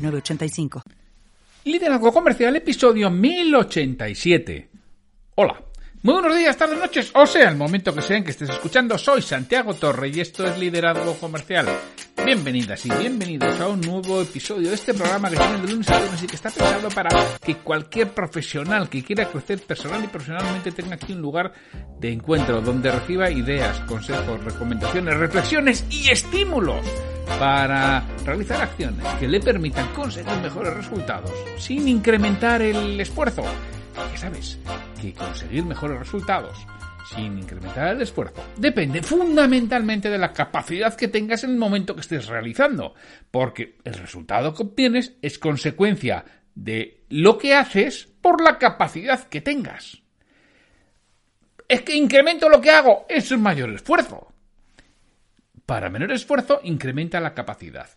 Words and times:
985. 0.00 0.82
Liderazgo 1.64 2.12
Comercial, 2.12 2.56
episodio 2.56 3.10
1087. 3.10 4.68
Hola. 5.36 5.64
Muy 6.02 6.14
buenos 6.14 6.34
días, 6.34 6.56
tardes, 6.56 6.78
noches, 6.78 7.10
o 7.12 7.26
sea, 7.26 7.50
el 7.50 7.56
momento 7.56 7.94
que 7.94 8.00
sea 8.00 8.16
en 8.16 8.24
que 8.24 8.30
estés 8.30 8.48
escuchando, 8.48 8.96
soy 8.96 9.20
Santiago 9.20 9.74
Torre 9.74 10.08
y 10.08 10.20
esto 10.20 10.46
es 10.46 10.58
Liderazgo 10.58 11.12
Comercial. 11.16 11.66
Bienvenidas 12.24 12.86
y 12.86 12.90
bienvenidos 12.90 13.60
a 13.60 13.68
un 13.68 13.82
nuevo 13.82 14.22
episodio 14.22 14.70
de 14.70 14.76
este 14.76 14.94
programa 14.94 15.28
que 15.28 15.36
tiene 15.36 15.60
de 15.60 15.68
lunes 15.68 15.90
a 15.90 16.00
lunes 16.00 16.22
y 16.22 16.26
que 16.26 16.36
está 16.36 16.48
pensado 16.48 16.88
para 16.88 17.10
que 17.44 17.56
cualquier 17.56 18.14
profesional 18.14 18.88
que 18.88 19.04
quiera 19.04 19.26
crecer 19.26 19.60
personal 19.60 20.02
y 20.02 20.06
profesionalmente 20.06 20.72
tenga 20.72 20.94
aquí 20.94 21.12
un 21.12 21.20
lugar 21.20 21.52
de 21.98 22.12
encuentro 22.12 22.62
donde 22.62 22.90
reciba 22.90 23.30
ideas, 23.30 23.80
consejos, 23.80 24.42
recomendaciones, 24.42 25.18
reflexiones 25.18 25.84
y 25.90 26.08
estímulos 26.08 26.86
para 27.38 28.04
realizar 28.24 28.60
acciones 28.62 29.06
que 29.18 29.28
le 29.28 29.40
permitan 29.40 29.88
conseguir 29.94 30.36
mejores 30.42 30.74
resultados 30.74 31.32
sin 31.58 31.88
incrementar 31.88 32.62
el 32.62 33.00
esfuerzo. 33.00 33.42
Ya 34.12 34.16
sabes 34.16 34.58
que 35.00 35.12
conseguir 35.12 35.64
mejores 35.64 35.98
resultados 35.98 36.66
sin 37.14 37.38
incrementar 37.38 37.96
el 37.96 38.02
esfuerzo 38.02 38.42
depende 38.56 39.02
fundamentalmente 39.02 40.10
de 40.10 40.18
la 40.18 40.32
capacidad 40.32 40.94
que 40.94 41.08
tengas 41.08 41.44
en 41.44 41.50
el 41.50 41.56
momento 41.56 41.94
que 41.94 42.02
estés 42.02 42.26
realizando, 42.26 42.94
porque 43.30 43.78
el 43.84 43.94
resultado 43.94 44.54
que 44.54 44.62
obtienes 44.62 45.14
es 45.22 45.38
consecuencia 45.38 46.24
de 46.54 47.04
lo 47.08 47.38
que 47.38 47.54
haces 47.54 48.08
por 48.20 48.42
la 48.42 48.58
capacidad 48.58 49.28
que 49.28 49.40
tengas. 49.40 50.02
Es 51.68 51.82
que 51.82 51.94
incremento 51.94 52.48
lo 52.48 52.60
que 52.60 52.70
hago, 52.70 53.06
es 53.08 53.30
un 53.30 53.42
mayor 53.42 53.70
esfuerzo. 53.70 54.32
Para 55.70 55.88
menor 55.88 56.10
esfuerzo, 56.10 56.58
incrementa 56.64 57.20
la 57.20 57.32
capacidad. 57.32 57.88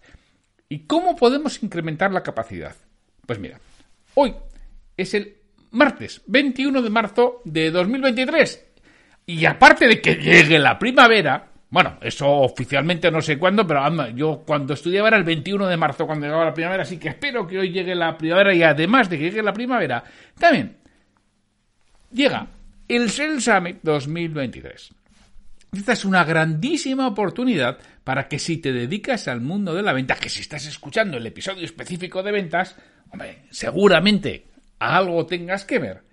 ¿Y 0.69 0.81
cómo 0.81 1.15
podemos 1.15 1.63
incrementar 1.63 2.11
la 2.11 2.21
capacidad? 2.21 2.75
Pues 3.25 3.39
mira, 3.39 3.59
hoy 4.13 4.35
es 4.95 5.15
el 5.15 5.37
martes 5.71 6.21
21 6.27 6.83
de 6.83 6.89
marzo 6.91 7.41
de 7.45 7.71
2023. 7.71 8.63
Y 9.25 9.43
aparte 9.45 9.87
de 9.87 9.99
que 9.99 10.17
llegue 10.17 10.59
la 10.59 10.77
primavera, 10.77 11.47
bueno, 11.71 11.97
eso 12.01 12.29
oficialmente 12.29 13.09
no 13.09 13.23
sé 13.23 13.39
cuándo, 13.39 13.65
pero 13.65 13.81
yo 14.09 14.43
cuando 14.45 14.75
estudiaba 14.75 15.07
era 15.07 15.17
el 15.17 15.23
21 15.23 15.65
de 15.65 15.75
marzo 15.75 16.05
cuando 16.05 16.27
llegaba 16.27 16.45
la 16.45 16.53
primavera, 16.53 16.83
así 16.83 16.99
que 16.99 17.09
espero 17.09 17.47
que 17.47 17.57
hoy 17.57 17.71
llegue 17.71 17.95
la 17.95 18.15
primavera 18.15 18.53
y 18.53 18.61
además 18.61 19.09
de 19.09 19.17
que 19.17 19.23
llegue 19.23 19.41
la 19.41 19.51
primavera, 19.51 20.03
también 20.37 20.77
llega 22.11 22.45
el 22.87 23.07
Shell 23.07 23.41
Summit 23.41 23.79
2023. 23.81 24.93
Esta 25.73 25.93
es 25.93 26.05
una 26.05 26.23
grandísima 26.23 27.07
oportunidad 27.07 27.79
para 28.03 28.27
que 28.27 28.37
si 28.37 28.57
te 28.57 28.71
dedicas 28.71 29.27
al 29.27 29.41
mundo 29.41 29.73
de 29.73 29.81
la 29.81 29.93
venta, 29.93 30.15
que 30.15 30.29
si 30.29 30.41
estás 30.41 30.67
escuchando 30.67 31.17
el 31.17 31.25
episodio 31.25 31.65
específico 31.65 32.21
de 32.21 32.31
ventas, 32.31 32.75
hombre, 33.09 33.45
seguramente 33.49 34.45
algo 34.77 35.25
tengas 35.25 35.65
que 35.65 35.79
ver, 35.79 36.03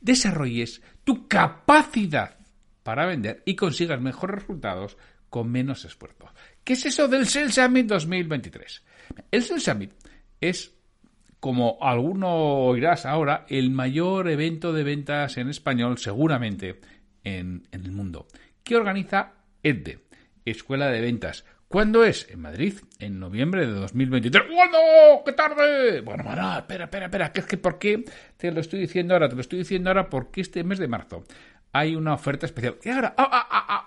desarrolles 0.00 0.82
tu 1.02 1.26
capacidad 1.26 2.36
para 2.84 3.06
vender 3.06 3.42
y 3.44 3.56
consigas 3.56 4.00
mejores 4.00 4.42
resultados 4.42 4.96
con 5.30 5.50
menos 5.50 5.84
esfuerzo. 5.84 6.30
¿Qué 6.62 6.74
es 6.74 6.86
eso 6.86 7.08
del 7.08 7.26
Sales 7.26 7.54
Summit 7.54 7.86
2023? 7.86 8.82
El 9.32 9.42
Sales 9.42 9.64
Summit 9.64 9.92
es, 10.40 10.72
como 11.40 11.78
alguno 11.80 12.28
oirás 12.66 13.04
ahora, 13.04 13.46
el 13.48 13.70
mayor 13.70 14.28
evento 14.28 14.72
de 14.72 14.84
ventas 14.84 15.38
en 15.38 15.48
español 15.48 15.98
seguramente 15.98 16.78
en, 17.24 17.66
el 17.72 17.90
mundo, 17.90 18.26
que 18.62 18.76
organiza 18.76 19.32
EDDE, 19.62 20.00
Escuela 20.44 20.88
de 20.88 21.00
Ventas. 21.00 21.44
¿Cuándo 21.68 22.04
es? 22.04 22.30
En 22.30 22.40
Madrid, 22.40 22.74
en 23.00 23.18
noviembre 23.18 23.66
de 23.66 23.72
2023. 23.72 24.44
¡Bueno! 24.48 24.78
¡Qué 25.24 25.32
tarde! 25.32 26.02
Bueno, 26.02 26.22
bueno, 26.22 26.58
espera, 26.58 26.84
espera, 26.84 27.06
espera, 27.06 27.32
que 27.32 27.40
es 27.40 27.46
que 27.46 27.56
¿por 27.56 27.78
qué 27.78 28.04
te 28.36 28.52
lo 28.52 28.60
estoy 28.60 28.80
diciendo 28.80 29.14
ahora? 29.14 29.28
Te 29.28 29.34
lo 29.34 29.40
estoy 29.40 29.58
diciendo 29.60 29.90
ahora 29.90 30.08
porque 30.08 30.42
este 30.42 30.62
mes 30.62 30.78
de 30.78 30.86
marzo 30.86 31.24
hay 31.72 31.96
una 31.96 32.14
oferta 32.14 32.46
especial. 32.46 32.76
Y 32.84 32.90
ahora, 32.90 33.14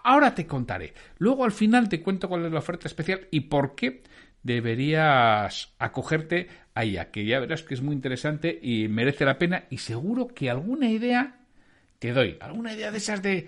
ahora 0.03 0.35
te 0.35 0.45
contaré. 0.45 0.93
Luego 1.19 1.45
al 1.45 1.53
final 1.53 1.87
te 1.87 2.01
cuento 2.01 2.27
cuál 2.27 2.45
es 2.45 2.51
la 2.51 2.59
oferta 2.59 2.87
especial 2.87 3.27
y 3.31 3.41
por 3.41 3.75
qué 3.75 4.03
deberías 4.43 5.73
acogerte 5.79 6.47
a 6.73 6.83
ella, 6.83 7.11
que 7.11 7.25
ya 7.25 7.39
verás 7.39 7.63
que 7.63 7.73
es 7.73 7.81
muy 7.81 7.95
interesante 7.95 8.59
y 8.61 8.87
merece 8.87 9.25
la 9.25 9.37
pena 9.37 9.63
y 9.69 9.77
seguro 9.77 10.27
que 10.27 10.49
alguna 10.49 10.89
idea 10.89 11.39
te 11.99 12.13
doy 12.13 12.37
alguna 12.39 12.73
idea 12.73 12.91
de 12.91 12.97
esas 12.97 13.21
de 13.21 13.47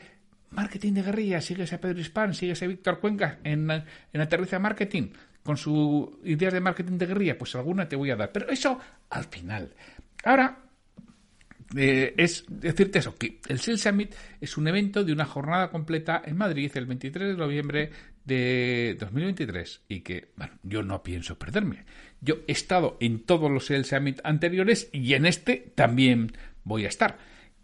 marketing 0.51 0.93
de 0.93 1.03
guerrilla, 1.03 1.41
sigues 1.41 1.71
a 1.73 1.79
Pedro 1.79 1.99
Hispan, 1.99 2.33
sigues 2.33 2.61
a 2.63 2.67
Víctor 2.67 2.99
Cuenca 2.99 3.39
en, 3.43 3.69
en 3.69 4.21
Aterriza 4.21 4.59
Marketing 4.59 5.09
con 5.43 5.57
sus 5.57 6.09
ideas 6.25 6.53
de 6.53 6.59
marketing 6.59 6.97
de 6.97 7.05
guerrilla, 7.05 7.37
pues 7.37 7.55
alguna 7.55 7.87
te 7.87 7.95
voy 7.95 8.11
a 8.11 8.15
dar. 8.15 8.31
Pero 8.31 8.49
eso 8.49 8.79
al 9.09 9.25
final. 9.25 9.73
Ahora, 10.23 10.59
eh, 11.75 12.13
es 12.17 12.45
decirte 12.49 12.99
eso, 12.99 13.15
que 13.15 13.39
el 13.47 13.59
Sales 13.59 13.81
Summit 13.81 14.13
es 14.41 14.57
un 14.57 14.67
evento 14.67 15.03
de 15.03 15.13
una 15.13 15.25
jornada 15.25 15.69
completa 15.69 16.21
en 16.25 16.37
Madrid 16.37 16.71
el 16.75 16.85
23 16.85 17.29
de 17.29 17.37
noviembre 17.37 17.91
de 18.25 18.97
2023 18.99 19.81
y 19.87 20.01
que, 20.01 20.31
bueno, 20.35 20.53
yo 20.63 20.83
no 20.83 21.03
pienso 21.03 21.37
perderme. 21.37 21.85
Yo 22.21 22.39
he 22.47 22.51
estado 22.51 22.97
en 22.99 23.25
todos 23.25 23.49
los 23.51 23.65
Sales 23.65 23.87
Summit 23.87 24.19
anteriores 24.23 24.89
y 24.91 25.13
en 25.13 25.25
este 25.25 25.71
también 25.75 26.31
voy 26.63 26.85
a 26.85 26.89
estar. 26.89 27.17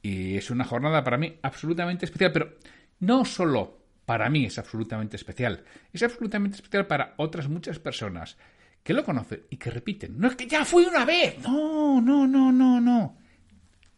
Y 0.06 0.38
es 0.38 0.52
una 0.52 0.66
jornada 0.66 1.04
para 1.04 1.18
mí 1.18 1.40
absolutamente 1.42 2.06
especial, 2.06 2.32
pero 2.32 2.60
no 3.00 3.26
solo 3.26 3.80
para 4.06 4.30
mí 4.30 4.46
es 4.46 4.60
absolutamente 4.60 5.16
especial, 5.16 5.64
es 5.92 6.04
absolutamente 6.04 6.58
especial 6.58 6.86
para 6.86 7.16
otras 7.18 7.50
muchas 7.50 7.80
personas 7.80 8.38
que 8.84 8.94
lo 8.94 9.04
conocen 9.04 9.42
y 9.50 9.58
que 9.58 9.72
repiten. 9.72 10.20
No 10.20 10.28
es 10.28 10.36
que 10.36 10.46
ya 10.46 10.64
fui 10.64 10.86
una 10.86 11.06
vez, 11.06 11.40
no, 11.40 12.00
no, 12.02 12.28
no, 12.28 12.52
no, 12.52 12.80
no. 12.80 13.18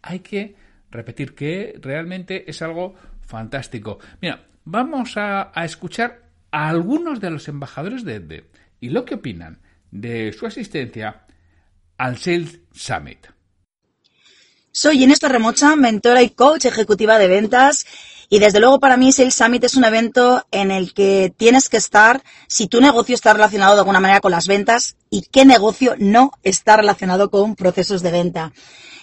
Hay 0.01 0.19
que 0.19 0.55
repetir 0.89 1.35
que 1.35 1.77
realmente 1.81 2.49
es 2.49 2.61
algo 2.61 2.95
fantástico. 3.19 3.99
Mira, 4.21 4.47
vamos 4.63 5.17
a, 5.17 5.51
escuchar 5.65 6.21
a 6.51 6.69
algunos 6.69 7.19
de 7.19 7.31
los 7.31 7.49
embajadores 7.49 8.05
de 8.05 8.15
EDDE 8.15 8.49
y 8.79 8.91
lo 8.91 9.03
que 9.03 9.15
opinan 9.15 9.59
de 9.91 10.31
su 10.31 10.45
asistencia 10.45 11.25
al 11.97 12.15
Sales 12.15 12.61
Summit. 12.71 13.27
Soy 14.79 15.03
Inés 15.03 15.19
Torremocha, 15.19 15.75
mentora 15.75 16.21
y 16.21 16.29
coach 16.29 16.65
ejecutiva 16.65 17.17
de 17.17 17.27
ventas. 17.27 17.87
Y 18.29 18.37
desde 18.37 18.59
luego 18.59 18.79
para 18.79 18.95
mí 18.95 19.11
Sales 19.11 19.33
Summit 19.33 19.63
es 19.63 19.73
un 19.73 19.85
evento 19.85 20.45
en 20.51 20.69
el 20.69 20.93
que 20.93 21.33
tienes 21.35 21.67
que 21.67 21.77
estar 21.77 22.21
si 22.47 22.67
tu 22.67 22.79
negocio 22.79 23.15
está 23.15 23.33
relacionado 23.33 23.73
de 23.73 23.79
alguna 23.79 23.99
manera 23.99 24.19
con 24.19 24.31
las 24.31 24.45
ventas 24.45 24.95
y 25.09 25.23
qué 25.31 25.45
negocio 25.45 25.95
no 25.97 26.31
está 26.43 26.77
relacionado 26.77 27.29
con 27.29 27.55
procesos 27.55 28.01
de 28.01 28.11
venta. 28.11 28.53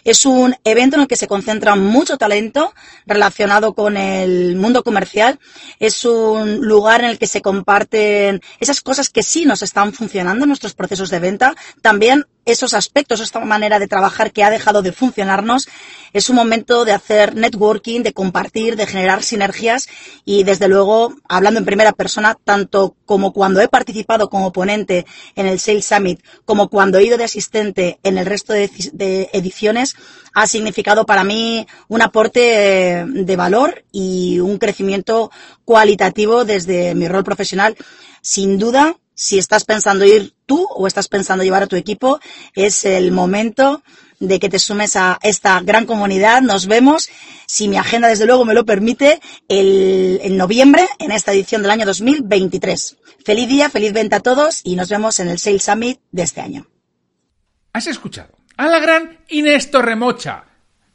Es 0.05 0.27
un 0.27 0.55
evento 0.65 0.97
en 0.97 1.03
el 1.03 1.09
que 1.09 1.17
se 1.17 1.27
concentra 1.27 1.77
mucho 1.77 2.19
talento 2.19 2.75
relacionado 3.07 3.73
con 3.75 3.97
el 3.97 4.55
mundo 4.55 4.85
comercial. 4.85 5.41
Es 5.81 6.05
un 6.05 6.59
lugar 6.59 7.03
en 7.03 7.11
el 7.11 7.19
que 7.19 7.27
se 7.27 7.41
comparten 7.41 8.43
esas 8.61 8.83
cosas 8.83 9.09
que 9.09 9.23
sí 9.23 9.47
nos 9.47 9.63
están 9.63 9.95
funcionando 9.95 10.45
en 10.45 10.49
nuestros 10.49 10.75
procesos 10.75 11.09
de 11.09 11.21
venta. 11.21 11.55
También 11.81 12.27
esos 12.45 12.75
aspectos, 12.75 13.21
esta 13.21 13.41
manera 13.41 13.79
de 13.79 13.89
trabajar 13.89 14.33
que 14.33 14.45
ha 14.45 14.51
dejado 14.51 14.83
de 14.83 14.93
funcionarnos. 14.93 15.69
Es 16.13 16.29
un 16.29 16.37
momento 16.37 16.85
de 16.85 16.93
hacer 16.93 17.35
networking, 17.35 18.03
de 18.03 18.13
compartir, 18.13 18.77
de 18.77 18.87
generar 18.87 19.23
sinergias 19.23 19.89
y 20.25 20.45
desde 20.45 20.69
luego, 20.69 21.15
hablando 21.29 21.59
en 21.59 21.67
primera 21.67 21.93
persona, 21.93 22.37
tanto 22.45 22.97
como 23.07 23.33
cuando 23.33 23.61
he 23.61 23.69
participado 23.69 24.29
como 24.29 24.53
ponente 24.53 25.07
en 25.35 25.47
el 25.47 25.59
Sales 25.59 25.91
Como 26.45 26.69
cuando 26.69 26.99
he 26.99 27.05
ido 27.05 27.19
de 27.19 27.25
asistente 27.25 27.99
en 28.03 28.19
el 28.19 28.27
resto 28.27 28.53
de, 28.53 28.71
de 28.93 29.31
ediciones, 29.33 29.97
ha 30.35 30.47
significado 30.47 31.07
para 31.07 31.25
mí 31.25 31.67
un 31.89 32.03
aporte 32.03 33.05
de 33.07 33.37
valor 33.37 33.85
y 33.93 34.41
un 34.41 34.59
crecimiento 34.59 35.31
cualitativo 35.65 36.45
desde 36.45 36.95
mi 36.95 37.09
rol 37.09 37.25
profesional. 37.25 37.77
Sin 38.21 38.59
duda, 38.59 38.97
si 39.15 39.39
estás 39.39 39.65
pensando 39.65 40.05
ir 40.05 40.35
tú 40.47 40.67
o 40.75 40.87
estás 40.87 41.09
pensando 41.09 41.45
llevar 41.45 41.63
a 41.63 41.69
tu 41.69 41.77
equipo, 41.77 42.19
es 42.55 42.85
el 42.85 43.13
momento 43.13 43.83
de 44.29 44.41
que 44.41 44.49
te 44.49 44.59
sumes 44.59 44.97
a 44.97 45.19
esta 45.23 45.61
gran 45.61 45.87
comunidad. 45.87 46.43
Nos 46.43 46.67
vemos, 46.67 47.09
si 47.47 47.69
mi 47.69 47.77
agenda 47.77 48.09
desde 48.09 48.27
luego 48.27 48.45
me 48.45 48.55
lo 48.55 48.65
permite, 48.65 49.21
el, 49.49 50.21
en 50.23 50.37
noviembre 50.37 50.87
en 50.99 51.13
esta 51.13 51.33
edición 51.33 51.63
del 51.63 51.71
año 51.71 51.87
2023. 51.87 52.97
Feliz 53.25 53.49
día, 53.49 53.71
feliz 53.71 53.93
venta 53.93 54.17
a 54.17 54.21
todos 54.21 54.61
y 54.65 54.77
nos 54.77 54.89
vemos 54.89 55.19
en 55.21 55.29
el 55.29 55.39
Sales 55.39 55.63
Summit 55.63 56.01
de 56.11 56.23
este 56.23 56.41
año. 56.41 56.67
Has 57.73 57.87
escuchado 57.87 58.39
a 58.57 58.67
la 58.67 58.79
gran 58.79 59.19
Inés 59.29 59.71
Torremocha. 59.71 60.45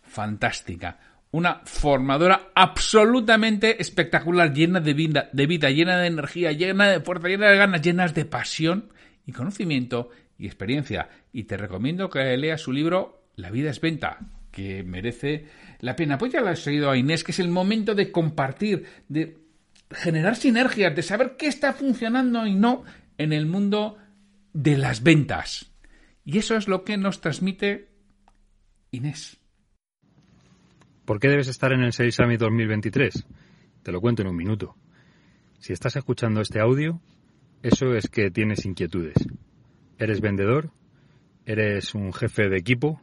Fantástica. 0.01 0.99
Una 1.31 1.61
formadora 1.65 2.51
absolutamente 2.55 3.81
espectacular, 3.81 4.51
llena 4.51 4.79
de 4.79 4.93
vida, 4.93 5.29
de 5.31 5.45
vida, 5.45 5.69
llena 5.69 5.97
de 5.97 6.07
energía, 6.07 6.51
llena 6.51 6.89
de 6.89 7.01
fuerza, 7.01 7.27
llena 7.27 7.49
de 7.49 7.57
ganas, 7.57 7.81
llenas 7.81 8.15
de 8.15 8.25
pasión 8.25 8.91
y 9.25 9.31
conocimiento 9.31 10.09
y 10.39 10.47
experiencia. 10.47 11.09
Y 11.31 11.43
te 11.43 11.57
recomiendo 11.57 12.09
que 12.09 12.35
leas 12.37 12.61
su 12.61 12.71
libro 12.71 13.18
La 13.39 13.51
vida 13.51 13.69
es 13.69 13.79
venta, 13.79 14.19
que 14.51 14.83
merece 14.83 15.45
la 15.79 15.95
pena. 15.95 16.17
Pues 16.17 16.33
ya 16.33 16.41
lo 16.41 16.49
has 16.49 16.67
oído 16.67 16.91
a 16.91 16.97
Inés, 16.97 17.23
que 17.23 17.31
es 17.31 17.39
el 17.39 17.47
momento 17.47 17.95
de 17.95 18.11
compartir, 18.11 18.85
de 19.07 19.37
generar 19.91 20.35
sinergias, 20.35 20.93
de 20.93 21.01
saber 21.01 21.37
qué 21.37 21.47
está 21.47 21.71
funcionando 21.71 22.45
y 22.45 22.53
no 22.53 22.83
en 23.17 23.31
el 23.31 23.45
mundo 23.45 23.97
de 24.51 24.77
las 24.77 25.03
ventas. 25.03 25.71
Y 26.25 26.37
eso 26.37 26.57
es 26.57 26.67
lo 26.67 26.83
que 26.83 26.97
nos 26.97 27.21
transmite 27.21 27.87
Inés. 28.91 29.39
¿Por 31.05 31.21
qué 31.21 31.29
debes 31.29 31.47
estar 31.47 31.71
en 31.71 31.81
el 31.81 31.93
6 31.93 32.13
Summit 32.13 32.41
2023? 32.41 33.25
Te 33.83 33.91
lo 33.93 34.01
cuento 34.01 34.21
en 34.21 34.27
un 34.27 34.35
minuto. 34.35 34.75
Si 35.59 35.71
estás 35.71 35.95
escuchando 35.95 36.41
este 36.41 36.59
audio, 36.59 37.01
eso 37.63 37.95
es 37.95 38.09
que 38.09 38.31
tienes 38.31 38.65
inquietudes. 38.65 39.15
¿Eres 39.97 40.19
vendedor? 40.19 40.71
¿Eres 41.45 41.95
un 41.95 42.11
jefe 42.11 42.49
de 42.49 42.57
equipo? 42.57 43.01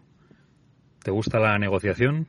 ¿Te 1.06 1.12
gusta 1.12 1.38
la 1.38 1.56
negociación? 1.56 2.26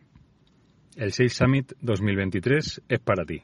El 0.96 1.12
Sales 1.12 1.34
Summit 1.34 1.74
2023 1.82 2.84
es 2.88 3.00
para 3.00 3.26
ti. 3.26 3.42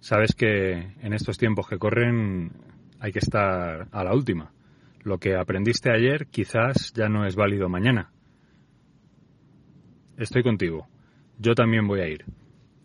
Sabes 0.00 0.34
que 0.34 0.70
en 0.72 1.12
estos 1.12 1.36
tiempos 1.36 1.68
que 1.68 1.76
corren 1.76 2.50
hay 3.00 3.12
que 3.12 3.18
estar 3.18 3.86
a 3.92 4.02
la 4.02 4.14
última. 4.14 4.50
Lo 5.02 5.18
que 5.18 5.36
aprendiste 5.36 5.90
ayer 5.90 6.28
quizás 6.28 6.94
ya 6.94 7.10
no 7.10 7.26
es 7.26 7.36
válido 7.36 7.68
mañana. 7.68 8.12
Estoy 10.16 10.42
contigo. 10.42 10.88
Yo 11.38 11.54
también 11.54 11.86
voy 11.86 12.00
a 12.00 12.08
ir. 12.08 12.24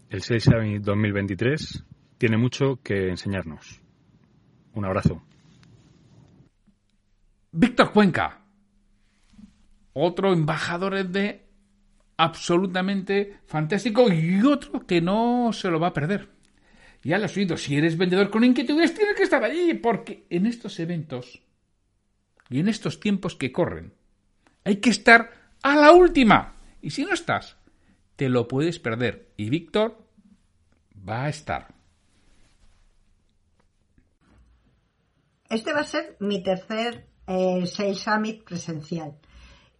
El 0.09 0.23
6 0.23 0.43
Summit 0.43 0.81
2023 0.83 1.85
tiene 2.17 2.37
mucho 2.37 2.81
que 2.83 3.07
enseñarnos. 3.07 3.81
Un 4.73 4.83
abrazo. 4.83 5.23
Víctor 7.53 7.93
Cuenca, 7.93 8.38
otro 9.93 10.33
embajador 10.33 11.07
de 11.07 11.45
absolutamente 12.17 13.39
fantástico 13.45 14.11
y 14.11 14.41
otro 14.43 14.85
que 14.85 15.01
no 15.01 15.51
se 15.53 15.69
lo 15.69 15.79
va 15.79 15.87
a 15.87 15.93
perder. 15.93 16.29
Ya 17.01 17.17
lo 17.17 17.25
has 17.25 17.37
oído, 17.37 17.55
si 17.55 17.77
eres 17.77 17.97
vendedor 17.97 18.29
con 18.29 18.43
inquietudes 18.43 18.93
tienes 18.93 19.15
que 19.15 19.23
estar 19.23 19.43
allí, 19.43 19.73
porque 19.75 20.25
en 20.29 20.45
estos 20.45 20.79
eventos 20.79 21.41
y 22.49 22.59
en 22.59 22.67
estos 22.67 22.99
tiempos 22.99 23.35
que 23.35 23.51
corren 23.53 23.93
hay 24.65 24.77
que 24.77 24.89
estar 24.89 25.31
a 25.63 25.75
la 25.75 25.93
última. 25.93 26.55
Y 26.81 26.89
si 26.91 27.03
no 27.05 27.13
estás, 27.13 27.57
te 28.15 28.29
lo 28.29 28.47
puedes 28.47 28.79
perder. 28.79 29.31
Y 29.37 29.49
Víctor 29.49 29.97
va 31.07 31.25
a 31.25 31.29
estar. 31.29 31.73
Este 35.49 35.73
va 35.73 35.79
a 35.79 35.83
ser 35.85 36.17
mi 36.19 36.43
tercer 36.43 37.07
eh, 37.27 37.65
Sales 37.65 37.99
Summit 37.99 38.43
presencial. 38.43 39.17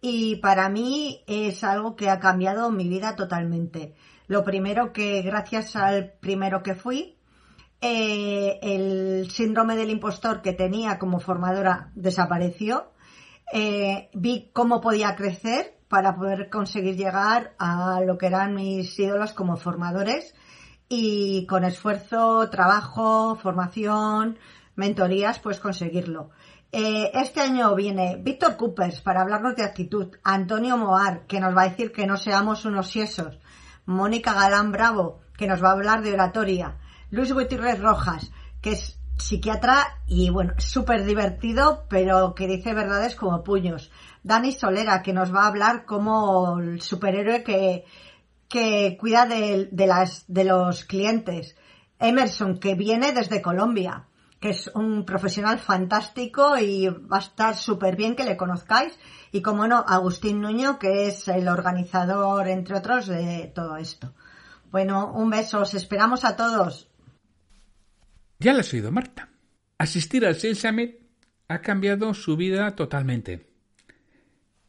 Y 0.00 0.36
para 0.36 0.68
mí 0.68 1.22
es 1.26 1.62
algo 1.62 1.96
que 1.96 2.08
ha 2.08 2.20
cambiado 2.20 2.70
mi 2.70 2.88
vida 2.88 3.16
totalmente. 3.16 3.94
Lo 4.26 4.44
primero 4.44 4.92
que 4.92 5.22
gracias 5.22 5.76
al 5.76 6.12
primero 6.20 6.62
que 6.62 6.74
fui, 6.74 7.18
eh, 7.82 8.58
el 8.62 9.30
síndrome 9.30 9.74
del 9.76 9.90
impostor 9.90 10.42
que 10.42 10.52
tenía 10.52 10.98
como 10.98 11.20
formadora 11.20 11.90
desapareció. 11.94 12.92
Eh, 13.52 14.10
vi 14.14 14.50
cómo 14.52 14.80
podía 14.80 15.16
crecer 15.16 15.78
para 15.88 16.14
poder 16.14 16.50
conseguir 16.50 16.96
llegar 16.96 17.54
a 17.58 18.00
lo 18.06 18.16
que 18.16 18.26
eran 18.26 18.54
mis 18.54 18.96
ídolos 18.98 19.32
como 19.32 19.56
formadores 19.56 20.34
y 20.88 21.46
con 21.46 21.64
esfuerzo, 21.64 22.48
trabajo, 22.50 23.36
formación, 23.36 24.38
mentorías, 24.76 25.38
pues 25.38 25.58
conseguirlo. 25.58 26.30
Eh, 26.72 27.10
este 27.14 27.40
año 27.40 27.74
viene 27.74 28.16
Víctor 28.22 28.56
Coopers 28.56 29.00
para 29.00 29.22
hablarnos 29.22 29.56
de 29.56 29.64
actitud, 29.64 30.14
Antonio 30.22 30.76
Moar, 30.76 31.26
que 31.26 31.40
nos 31.40 31.56
va 31.56 31.62
a 31.62 31.68
decir 31.68 31.90
que 31.90 32.06
no 32.06 32.16
seamos 32.16 32.64
unos 32.64 32.88
siesos, 32.88 33.40
Mónica 33.86 34.34
Galán 34.34 34.70
Bravo, 34.70 35.20
que 35.36 35.48
nos 35.48 35.62
va 35.62 35.70
a 35.70 35.72
hablar 35.72 36.02
de 36.02 36.14
oratoria. 36.14 36.76
Luis 37.10 37.32
Gutiérrez 37.32 37.80
Rojas, 37.80 38.30
que 38.60 38.72
es 38.72 39.00
psiquiatra 39.18 40.00
y 40.06 40.30
bueno, 40.30 40.54
súper 40.58 41.04
divertido, 41.04 41.86
pero 41.88 42.36
que 42.36 42.46
dice 42.46 42.72
verdades 42.72 43.16
como 43.16 43.42
puños. 43.42 43.90
Dani 44.22 44.52
Solera, 44.52 45.02
que 45.02 45.12
nos 45.12 45.34
va 45.34 45.42
a 45.42 45.48
hablar 45.48 45.84
como 45.84 46.60
el 46.60 46.80
superhéroe 46.80 47.42
que, 47.42 47.84
que 48.48 48.96
cuida 48.96 49.26
de, 49.26 49.68
de, 49.72 49.86
las, 49.88 50.24
de 50.28 50.44
los 50.44 50.84
clientes. 50.84 51.56
Emerson, 51.98 52.58
que 52.58 52.76
viene 52.76 53.12
desde 53.12 53.42
Colombia, 53.42 54.06
que 54.40 54.50
es 54.50 54.70
un 54.74 55.04
profesional 55.04 55.58
fantástico 55.58 56.58
y 56.58 56.88
va 56.88 57.18
a 57.18 57.20
estar 57.20 57.54
súper 57.54 57.94
bien 57.94 58.16
que 58.16 58.24
le 58.24 58.38
conozcáis. 58.38 58.98
Y 59.32 59.42
como 59.42 59.68
no, 59.68 59.84
Agustín 59.86 60.40
Nuño, 60.40 60.78
que 60.78 61.06
es 61.06 61.28
el 61.28 61.46
organizador, 61.46 62.48
entre 62.48 62.78
otros, 62.78 63.06
de 63.06 63.52
todo 63.54 63.76
esto. 63.76 64.14
Bueno, 64.70 65.12
un 65.12 65.28
beso, 65.28 65.60
os 65.60 65.74
esperamos 65.74 66.24
a 66.24 66.36
todos. 66.36 66.88
Ya 68.38 68.54
lo 68.54 68.60
has 68.60 68.72
oído, 68.72 68.90
Marta. 68.90 69.28
Asistir 69.76 70.24
al 70.24 70.36
Sales 70.36 70.60
Summit 70.60 70.96
ha 71.48 71.60
cambiado 71.60 72.14
su 72.14 72.36
vida 72.36 72.74
totalmente. 72.74 73.46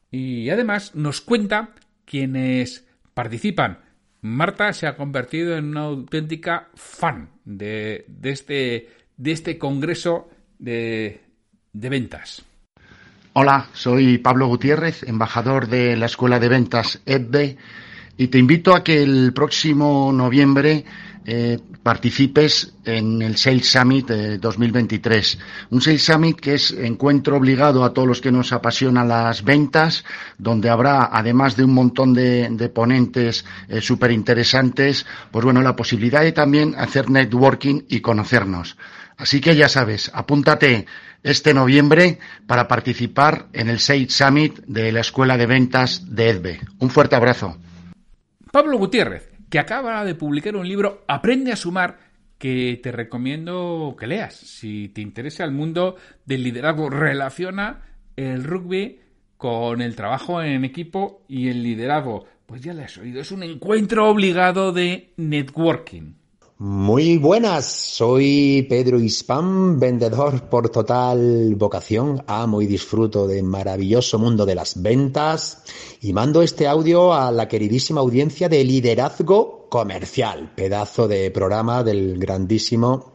Y 0.09 0.49
además 0.49 0.95
nos 0.95 1.21
cuenta 1.21 1.73
quienes 2.03 2.85
participan. 3.13 3.79
Marta 4.19 4.73
se 4.73 4.85
ha 4.87 4.97
convertido 4.97 5.55
en 5.55 5.69
una 5.69 5.81
auténtica 5.81 6.69
fan 6.75 7.31
de, 7.45 8.05
de 8.07 8.29
este, 8.29 8.89
de 9.21 9.33
este 9.33 9.59
congreso 9.59 10.29
de, 10.57 11.21
ventas. 11.73 12.41
Hola, 13.33 13.67
soy 13.71 14.17
Pablo 14.17 14.47
Gutiérrez, 14.47 15.03
embajador 15.03 15.67
de 15.67 15.95
la 15.95 16.07
Escuela 16.07 16.39
de 16.39 16.49
Ventas 16.49 16.99
EDBE, 17.05 17.55
y 18.17 18.27
te 18.27 18.39
invito 18.39 18.73
a 18.73 18.83
que 18.83 19.03
el 19.03 19.31
próximo 19.31 20.11
noviembre 20.11 20.85
eh, 21.23 21.59
participes 21.83 22.73
en 22.83 23.21
el 23.21 23.37
Sales 23.37 23.69
Summit 23.69 24.07
de 24.07 24.37
2023. 24.39 25.37
Un 25.69 25.81
Sales 25.81 26.03
Summit 26.03 26.39
que 26.39 26.55
es 26.55 26.71
encuentro 26.71 27.37
obligado 27.37 27.83
a 27.83 27.93
todos 27.93 28.07
los 28.07 28.21
que 28.21 28.31
nos 28.31 28.51
apasionan 28.51 29.07
las 29.07 29.43
ventas, 29.43 30.03
donde 30.39 30.71
habrá, 30.71 31.09
además 31.11 31.55
de 31.55 31.63
un 31.63 31.75
montón 31.75 32.15
de, 32.15 32.49
de 32.49 32.69
ponentes 32.69 33.45
eh, 33.67 33.81
súper 33.81 34.11
interesantes, 34.11 35.05
pues 35.29 35.45
bueno, 35.45 35.61
la 35.61 35.75
posibilidad 35.75 36.21
de 36.21 36.31
también 36.31 36.73
hacer 36.75 37.11
networking 37.11 37.83
y 37.87 38.01
conocernos. 38.01 38.77
Así 39.21 39.39
que 39.39 39.55
ya 39.55 39.69
sabes, 39.69 40.09
apúntate 40.15 40.87
este 41.21 41.53
noviembre 41.53 42.17
para 42.47 42.67
participar 42.67 43.49
en 43.53 43.69
el 43.69 43.77
Sales 43.77 44.15
Summit 44.15 44.61
de 44.65 44.91
la 44.91 45.01
Escuela 45.01 45.37
de 45.37 45.45
Ventas 45.45 46.15
de 46.15 46.29
EDBE. 46.29 46.61
Un 46.79 46.89
fuerte 46.89 47.15
abrazo. 47.15 47.55
Pablo 48.51 48.79
Gutiérrez, 48.79 49.29
que 49.47 49.59
acaba 49.59 50.03
de 50.05 50.15
publicar 50.15 50.55
un 50.55 50.67
libro, 50.67 51.03
Aprende 51.07 51.51
a 51.51 51.55
sumar, 51.55 51.99
que 52.39 52.79
te 52.81 52.91
recomiendo 52.91 53.95
que 53.99 54.07
leas. 54.07 54.33
Si 54.33 54.89
te 54.89 55.01
interesa 55.01 55.43
el 55.43 55.51
mundo 55.51 55.97
del 56.25 56.41
liderazgo, 56.41 56.89
relaciona 56.89 57.83
el 58.15 58.43
rugby 58.43 59.01
con 59.37 59.83
el 59.83 59.95
trabajo 59.95 60.41
en 60.41 60.65
equipo 60.65 61.25
y 61.27 61.49
el 61.49 61.61
liderazgo. 61.61 62.25
Pues 62.47 62.61
ya 62.61 62.73
lo 62.73 62.81
has 62.81 62.97
oído, 62.97 63.21
es 63.21 63.31
un 63.31 63.43
encuentro 63.43 64.09
obligado 64.09 64.71
de 64.71 65.13
networking. 65.17 66.20
Muy 66.63 67.17
buenas, 67.17 67.65
soy 67.65 68.67
Pedro 68.69 68.99
Hispán, 68.99 69.79
vendedor 69.79 70.47
por 70.47 70.69
total 70.69 71.55
vocación, 71.55 72.23
amo 72.27 72.61
y 72.61 72.67
disfruto 72.67 73.25
del 73.25 73.41
maravilloso 73.45 74.19
mundo 74.19 74.45
de 74.45 74.53
las 74.53 74.79
ventas 74.79 75.63
y 76.01 76.13
mando 76.13 76.43
este 76.43 76.67
audio 76.67 77.15
a 77.15 77.31
la 77.31 77.47
queridísima 77.47 78.01
audiencia 78.01 78.47
de 78.47 78.63
liderazgo 78.63 79.67
comercial, 79.71 80.53
pedazo 80.55 81.07
de 81.07 81.31
programa 81.31 81.83
del 81.83 82.19
grandísimo 82.19 83.13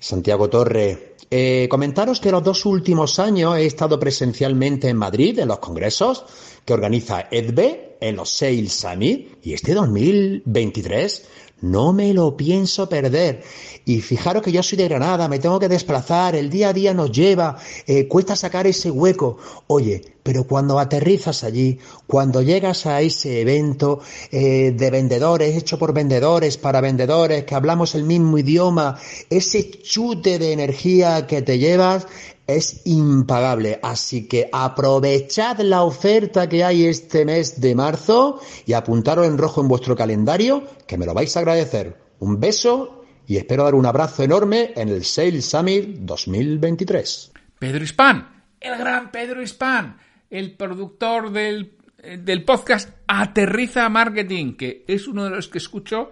Santiago 0.00 0.50
Torre. 0.50 1.14
Eh, 1.30 1.68
comentaros 1.70 2.18
que 2.18 2.32
los 2.32 2.42
dos 2.42 2.66
últimos 2.66 3.20
años 3.20 3.58
he 3.58 3.64
estado 3.64 4.00
presencialmente 4.00 4.88
en 4.88 4.96
Madrid 4.96 5.38
en 5.38 5.46
los 5.46 5.60
congresos 5.60 6.24
que 6.64 6.74
organiza 6.74 7.28
EDBE 7.30 7.98
en 8.00 8.16
los 8.16 8.28
Sales 8.28 8.72
Summit 8.72 9.38
y 9.44 9.54
este 9.54 9.72
2023 9.72 11.28
no 11.62 11.92
me 11.92 12.12
lo 12.12 12.36
pienso 12.36 12.88
perder. 12.88 13.42
Y 13.84 14.00
fijaros 14.00 14.42
que 14.42 14.52
yo 14.52 14.62
soy 14.62 14.78
de 14.78 14.88
Granada, 14.88 15.26
me 15.28 15.38
tengo 15.38 15.58
que 15.58 15.68
desplazar, 15.68 16.36
el 16.36 16.50
día 16.50 16.68
a 16.68 16.72
día 16.72 16.94
nos 16.94 17.10
lleva, 17.10 17.56
eh, 17.86 18.06
cuesta 18.06 18.36
sacar 18.36 18.66
ese 18.66 18.90
hueco. 18.90 19.38
Oye, 19.66 20.02
pero 20.22 20.44
cuando 20.44 20.78
aterrizas 20.78 21.42
allí, 21.42 21.78
cuando 22.06 22.42
llegas 22.42 22.86
a 22.86 23.00
ese 23.00 23.40
evento 23.40 24.00
eh, 24.30 24.72
de 24.76 24.90
vendedores, 24.90 25.56
hecho 25.56 25.78
por 25.78 25.92
vendedores, 25.92 26.58
para 26.58 26.80
vendedores, 26.80 27.44
que 27.44 27.56
hablamos 27.56 27.96
el 27.96 28.04
mismo 28.04 28.38
idioma, 28.38 28.98
ese 29.30 29.68
chute 29.70 30.38
de 30.38 30.52
energía 30.52 31.26
que 31.26 31.42
te 31.42 31.58
llevas 31.58 32.06
es 32.46 32.82
impagable. 32.84 33.78
Así 33.82 34.26
que 34.26 34.48
aprovechad 34.52 35.60
la 35.60 35.82
oferta 35.82 36.48
que 36.48 36.64
hay 36.64 36.86
este 36.86 37.24
mes 37.24 37.60
de 37.60 37.74
marzo 37.74 38.40
y 38.66 38.72
apuntaros 38.72 39.26
en 39.26 39.38
rojo 39.38 39.60
en 39.60 39.68
vuestro 39.68 39.96
calendario, 39.96 40.64
que 40.86 40.98
me 40.98 41.06
lo 41.06 41.14
vais 41.14 41.36
a 41.36 41.40
agradecer. 41.40 41.96
Un 42.18 42.40
beso 42.40 43.04
y 43.26 43.36
espero 43.36 43.64
dar 43.64 43.74
un 43.74 43.86
abrazo 43.86 44.22
enorme 44.22 44.72
en 44.76 44.88
el 44.88 45.04
Sales 45.04 45.44
Summit 45.44 45.98
2023. 46.00 47.32
Pedro 47.58 47.84
Hispan, 47.84 48.44
el 48.60 48.76
gran 48.76 49.10
Pedro 49.10 49.42
Hispan, 49.42 49.96
el 50.28 50.56
productor 50.56 51.30
del, 51.30 51.76
del 52.18 52.44
podcast 52.44 52.90
Aterriza 53.06 53.88
Marketing, 53.88 54.56
que 54.56 54.84
es 54.86 55.06
uno 55.06 55.24
de 55.24 55.30
los 55.30 55.48
que 55.48 55.58
escucho 55.58 56.10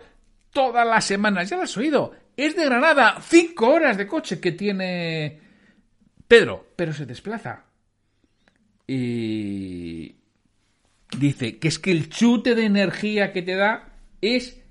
todas 0.52 0.86
las 0.86 1.04
semanas. 1.04 1.50
Ya 1.50 1.56
lo 1.56 1.64
has 1.64 1.76
oído. 1.76 2.12
Es 2.36 2.56
de 2.56 2.64
Granada. 2.64 3.18
Cinco 3.20 3.68
horas 3.68 3.96
de 3.96 4.06
coche 4.06 4.40
que 4.40 4.52
tiene 4.52 5.49
Pedro, 6.30 6.64
pero 6.76 6.92
se 6.92 7.06
desplaza. 7.06 7.64
Y 8.86 10.14
dice 11.18 11.58
que 11.58 11.66
es 11.66 11.80
que 11.80 11.90
el 11.90 12.08
chute 12.08 12.54
de 12.54 12.66
energía 12.66 13.32
que 13.32 13.42
te 13.42 13.56
da 13.56 13.88
es 14.20 14.62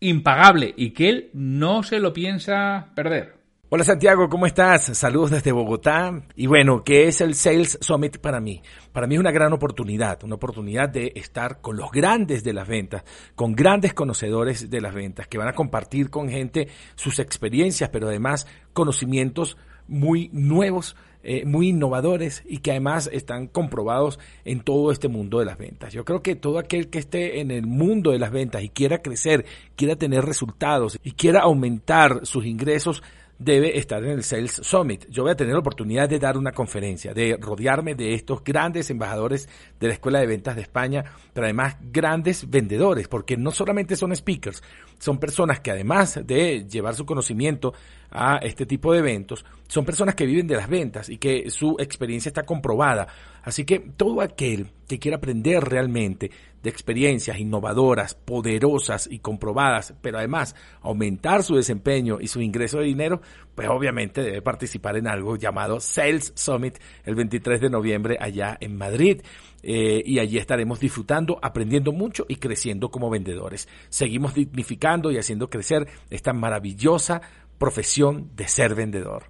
impagable 0.00 0.72
y 0.74 0.92
que 0.92 1.10
él 1.10 1.30
no 1.34 1.82
se 1.82 2.00
lo 2.00 2.14
piensa 2.14 2.92
perder. 2.94 3.34
Hola 3.68 3.84
Santiago, 3.84 4.30
¿cómo 4.30 4.46
estás? 4.46 4.84
Saludos 4.96 5.30
desde 5.30 5.52
Bogotá. 5.52 6.22
Y 6.34 6.46
bueno, 6.46 6.82
¿qué 6.82 7.08
es 7.08 7.20
el 7.20 7.34
Sales 7.34 7.78
Summit 7.82 8.16
para 8.16 8.40
mí? 8.40 8.62
Para 8.90 9.06
mí 9.06 9.16
es 9.16 9.20
una 9.20 9.32
gran 9.32 9.52
oportunidad, 9.52 10.24
una 10.24 10.36
oportunidad 10.36 10.88
de 10.88 11.12
estar 11.14 11.60
con 11.60 11.76
los 11.76 11.90
grandes 11.90 12.42
de 12.42 12.54
las 12.54 12.66
ventas, 12.66 13.04
con 13.34 13.54
grandes 13.54 13.92
conocedores 13.92 14.70
de 14.70 14.80
las 14.80 14.94
ventas, 14.94 15.28
que 15.28 15.36
van 15.36 15.48
a 15.48 15.52
compartir 15.52 16.08
con 16.08 16.30
gente 16.30 16.68
sus 16.94 17.18
experiencias, 17.18 17.90
pero 17.90 18.08
además 18.08 18.46
conocimientos 18.72 19.58
muy 19.90 20.30
nuevos, 20.32 20.96
eh, 21.22 21.44
muy 21.44 21.68
innovadores 21.68 22.42
y 22.46 22.58
que 22.58 22.70
además 22.70 23.10
están 23.12 23.46
comprobados 23.46 24.18
en 24.46 24.60
todo 24.60 24.90
este 24.90 25.08
mundo 25.08 25.38
de 25.38 25.44
las 25.44 25.58
ventas. 25.58 25.92
Yo 25.92 26.04
creo 26.06 26.22
que 26.22 26.34
todo 26.34 26.58
aquel 26.58 26.88
que 26.88 26.98
esté 26.98 27.40
en 27.40 27.50
el 27.50 27.66
mundo 27.66 28.12
de 28.12 28.18
las 28.18 28.30
ventas 28.30 28.62
y 28.62 28.70
quiera 28.70 29.02
crecer, 29.02 29.44
quiera 29.76 29.96
tener 29.96 30.24
resultados 30.24 30.98
y 31.04 31.12
quiera 31.12 31.40
aumentar 31.42 32.24
sus 32.24 32.46
ingresos, 32.46 33.02
debe 33.40 33.78
estar 33.78 34.04
en 34.04 34.10
el 34.10 34.22
Sales 34.22 34.60
Summit. 34.62 35.06
Yo 35.08 35.22
voy 35.22 35.32
a 35.32 35.34
tener 35.34 35.54
la 35.54 35.60
oportunidad 35.60 36.08
de 36.08 36.18
dar 36.18 36.36
una 36.36 36.52
conferencia, 36.52 37.14
de 37.14 37.38
rodearme 37.40 37.94
de 37.94 38.12
estos 38.12 38.44
grandes 38.44 38.90
embajadores 38.90 39.48
de 39.80 39.88
la 39.88 39.94
Escuela 39.94 40.20
de 40.20 40.26
Ventas 40.26 40.56
de 40.56 40.62
España, 40.62 41.04
pero 41.32 41.46
además 41.46 41.76
grandes 41.80 42.48
vendedores, 42.50 43.08
porque 43.08 43.38
no 43.38 43.50
solamente 43.50 43.96
son 43.96 44.14
speakers, 44.14 44.62
son 44.98 45.18
personas 45.18 45.60
que 45.60 45.70
además 45.70 46.20
de 46.22 46.66
llevar 46.68 46.94
su 46.94 47.06
conocimiento 47.06 47.72
a 48.10 48.36
este 48.42 48.66
tipo 48.66 48.92
de 48.92 48.98
eventos, 48.98 49.46
son 49.68 49.86
personas 49.86 50.14
que 50.14 50.26
viven 50.26 50.46
de 50.46 50.56
las 50.56 50.68
ventas 50.68 51.08
y 51.08 51.16
que 51.16 51.48
su 51.48 51.76
experiencia 51.78 52.28
está 52.28 52.42
comprobada. 52.42 53.08
Así 53.42 53.64
que 53.64 53.78
todo 53.78 54.20
aquel 54.20 54.70
que 54.86 54.98
quiera 54.98 55.16
aprender 55.16 55.64
realmente 55.64 56.30
de 56.62 56.70
experiencias 56.70 57.38
innovadoras, 57.38 58.14
poderosas 58.14 59.08
y 59.10 59.20
comprobadas, 59.20 59.94
pero 60.00 60.18
además 60.18 60.54
aumentar 60.82 61.42
su 61.42 61.56
desempeño 61.56 62.18
y 62.20 62.28
su 62.28 62.40
ingreso 62.40 62.78
de 62.78 62.84
dinero, 62.84 63.20
pues 63.54 63.68
obviamente 63.68 64.22
debe 64.22 64.42
participar 64.42 64.96
en 64.96 65.06
algo 65.06 65.36
llamado 65.36 65.80
Sales 65.80 66.32
Summit 66.36 66.78
el 67.04 67.14
23 67.14 67.60
de 67.60 67.70
noviembre 67.70 68.16
allá 68.20 68.56
en 68.60 68.76
Madrid. 68.76 69.22
Eh, 69.62 70.02
y 70.06 70.18
allí 70.18 70.38
estaremos 70.38 70.80
disfrutando, 70.80 71.38
aprendiendo 71.42 71.92
mucho 71.92 72.24
y 72.28 72.36
creciendo 72.36 72.90
como 72.90 73.10
vendedores. 73.10 73.68
Seguimos 73.90 74.34
dignificando 74.34 75.10
y 75.10 75.18
haciendo 75.18 75.50
crecer 75.50 75.86
esta 76.08 76.32
maravillosa 76.32 77.20
profesión 77.58 78.30
de 78.34 78.48
ser 78.48 78.74
vendedor. 78.74 79.24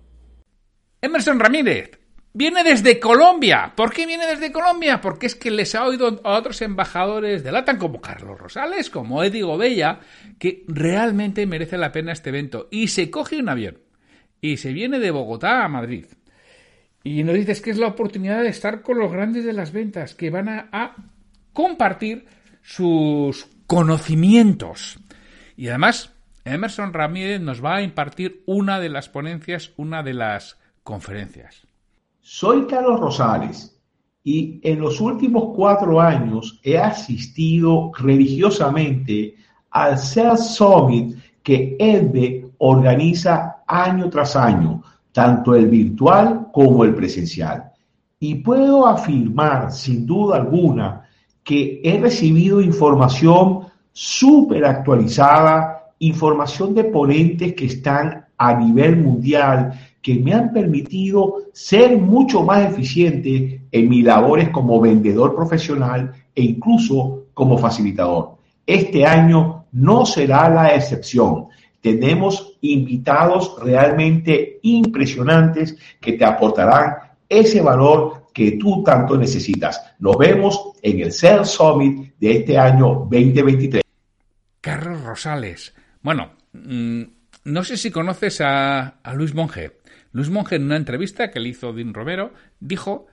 Emerson 1.03 1.41
Ramírez 1.41 1.99
viene 2.33 2.63
desde 2.63 3.01
Colombia. 3.01 3.73
¿Por 3.77 3.93
qué 3.93 4.07
viene 4.07 4.27
desde 4.27 4.53
Colombia? 4.53 5.01
Porque 5.01 5.27
es 5.27 5.35
que 5.35 5.51
les 5.51 5.75
ha 5.75 5.85
oído 5.85 6.21
a 6.25 6.39
otros 6.39 6.63
embajadores 6.63 7.43
de 7.43 7.53
LATAM 7.53 7.79
como 7.79 8.01
Carlos 8.01 8.39
Rosales, 8.39 8.91
como 8.91 9.23
Eddie 9.23 9.43
Gobella, 9.43 10.01
que 10.39 10.65
realmente 10.69 11.47
merece 11.47 11.79
la 11.79 11.93
pena 11.93 12.13
este 12.13 12.31
evento. 12.31 12.69
Y 12.71 12.89
se 12.89 13.11
coge 13.11 13.39
un 13.39 13.49
avión 13.49 13.79
y 14.41 14.57
se 14.57 14.73
viene 14.73 14.99
de 14.99 15.11
Bogotá 15.11 15.65
a 15.65 15.69
Madrid. 15.69 16.07
Y 17.03 17.25
nos 17.25 17.35
dices 17.35 17.61
que 17.61 17.71
es 17.71 17.79
la 17.79 17.89
oportunidad 17.89 18.43
de 18.43 18.49
estar 18.49 18.83
con 18.83 18.99
los 18.99 19.11
grandes 19.11 19.45
de 19.45 19.53
las 19.53 19.73
ventas 19.73 20.15
que 20.15 20.31
van 20.31 20.49
a, 20.49 20.69
a 20.73 20.97
compartir 21.53 22.27
sus 22.63 23.47
conocimientos. 23.67 24.99
Y 25.57 25.69
además, 25.69 26.15
Emerson 26.45 26.93
Ramírez 26.93 27.41
nos 27.41 27.65
va 27.65 27.77
a 27.77 27.83
impartir 27.83 28.43
una 28.47 28.81
de 28.81 28.91
las 28.91 29.09
ponencias, 29.09 29.73
una 29.77 30.03
de 30.03 30.15
las 30.15 30.59
conferencias. 30.83 31.70
Soy 32.33 32.65
Carlos 32.67 33.01
Rosales 33.01 33.77
y 34.23 34.61
en 34.63 34.79
los 34.79 35.01
últimos 35.01 35.53
cuatro 35.57 36.01
años 36.01 36.61
he 36.63 36.79
asistido 36.79 37.91
religiosamente 37.99 39.35
al 39.73 39.99
Sales 39.99 40.55
Summit 40.55 41.17
que 41.43 41.77
EDBE 41.77 42.53
organiza 42.59 43.65
año 43.67 44.09
tras 44.09 44.37
año, 44.37 44.81
tanto 45.11 45.57
el 45.57 45.67
virtual 45.67 46.47
como 46.53 46.85
el 46.85 46.95
presencial. 46.95 47.73
Y 48.21 48.37
puedo 48.37 48.87
afirmar 48.87 49.73
sin 49.73 50.07
duda 50.07 50.37
alguna 50.37 51.09
que 51.43 51.81
he 51.83 51.99
recibido 51.99 52.61
información 52.61 53.67
súper 53.91 54.67
actualizada, 54.67 55.95
información 55.99 56.77
de 56.77 56.85
ponentes 56.85 57.55
que 57.55 57.65
están 57.65 58.25
a 58.39 58.55
nivel 58.55 58.99
mundial, 58.99 59.73
que 60.03 60.15
me 60.15 60.33
han 60.33 60.53
permitido 60.53 61.45
ser 61.53 61.97
mucho 61.99 62.43
más 62.43 62.71
eficiente 62.71 63.63
en 63.71 63.89
mis 63.89 64.05
labores 64.05 64.49
como 64.51 64.81
vendedor 64.81 65.35
profesional 65.35 66.13
e 66.35 66.43
incluso 66.43 67.27
como 67.35 67.59
facilitador. 67.59 68.37
Este 68.67 69.05
año 69.05 69.67
no 69.73 70.07
será 70.07 70.49
la 70.49 70.75
excepción. 70.75 71.47
Tenemos 71.81 72.59
invitados 72.61 73.57
realmente 73.63 74.59
impresionantes 74.63 75.77
que 76.01 76.13
te 76.13 76.25
aportarán 76.25 76.97
ese 77.29 77.61
valor 77.61 78.27
que 78.33 78.53
tú 78.53 78.83
tanto 78.83 79.17
necesitas. 79.17 79.81
Nos 79.99 80.17
vemos 80.17 80.73
en 80.83 81.01
el 81.01 81.13
Sales 81.13 81.49
Summit 81.49 82.15
de 82.19 82.39
este 82.39 82.59
año 82.59 83.07
2023. 83.11 83.83
Carlos 84.61 85.03
Rosales. 85.03 85.75
Bueno, 86.03 86.31
mm, 86.53 87.03
no 87.45 87.65
sé 87.65 87.77
si 87.77 87.91
conoces 87.91 88.41
a, 88.41 89.01
a 89.03 89.15
Luis 89.15 89.35
Monge. 89.35 89.80
Luis 90.13 90.31
Monge, 90.31 90.57
en 90.57 90.65
una 90.65 90.77
entrevista 90.77 91.31
que 91.31 91.41
le 91.41 91.51
hizo 91.51 91.73
Dean 91.73 91.95
Romero, 91.95 92.33
dijo 92.59 93.07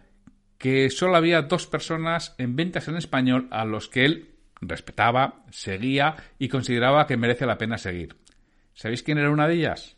que 0.58 0.90
solo 0.90 1.16
había 1.16 1.44
dos 1.44 1.68
personas 1.68 2.34
en 2.38 2.56
ventas 2.56 2.88
en 2.88 2.98
español 2.98 3.48
a 3.52 3.66
los 3.66 3.88
que 3.88 4.06
él 4.06 4.36
respetaba, 4.62 5.44
seguía 5.52 6.16
y 6.40 6.50
consideraba 6.50 7.06
que 7.06 7.18
merece 7.18 7.46
la 7.46 7.58
pena 7.58 7.78
seguir. 7.78 8.16
¿Sabéis 8.74 9.04
quién 9.04 9.18
era 9.18 9.30
una 9.30 9.48
de 9.48 9.56
ellas? 9.56 9.98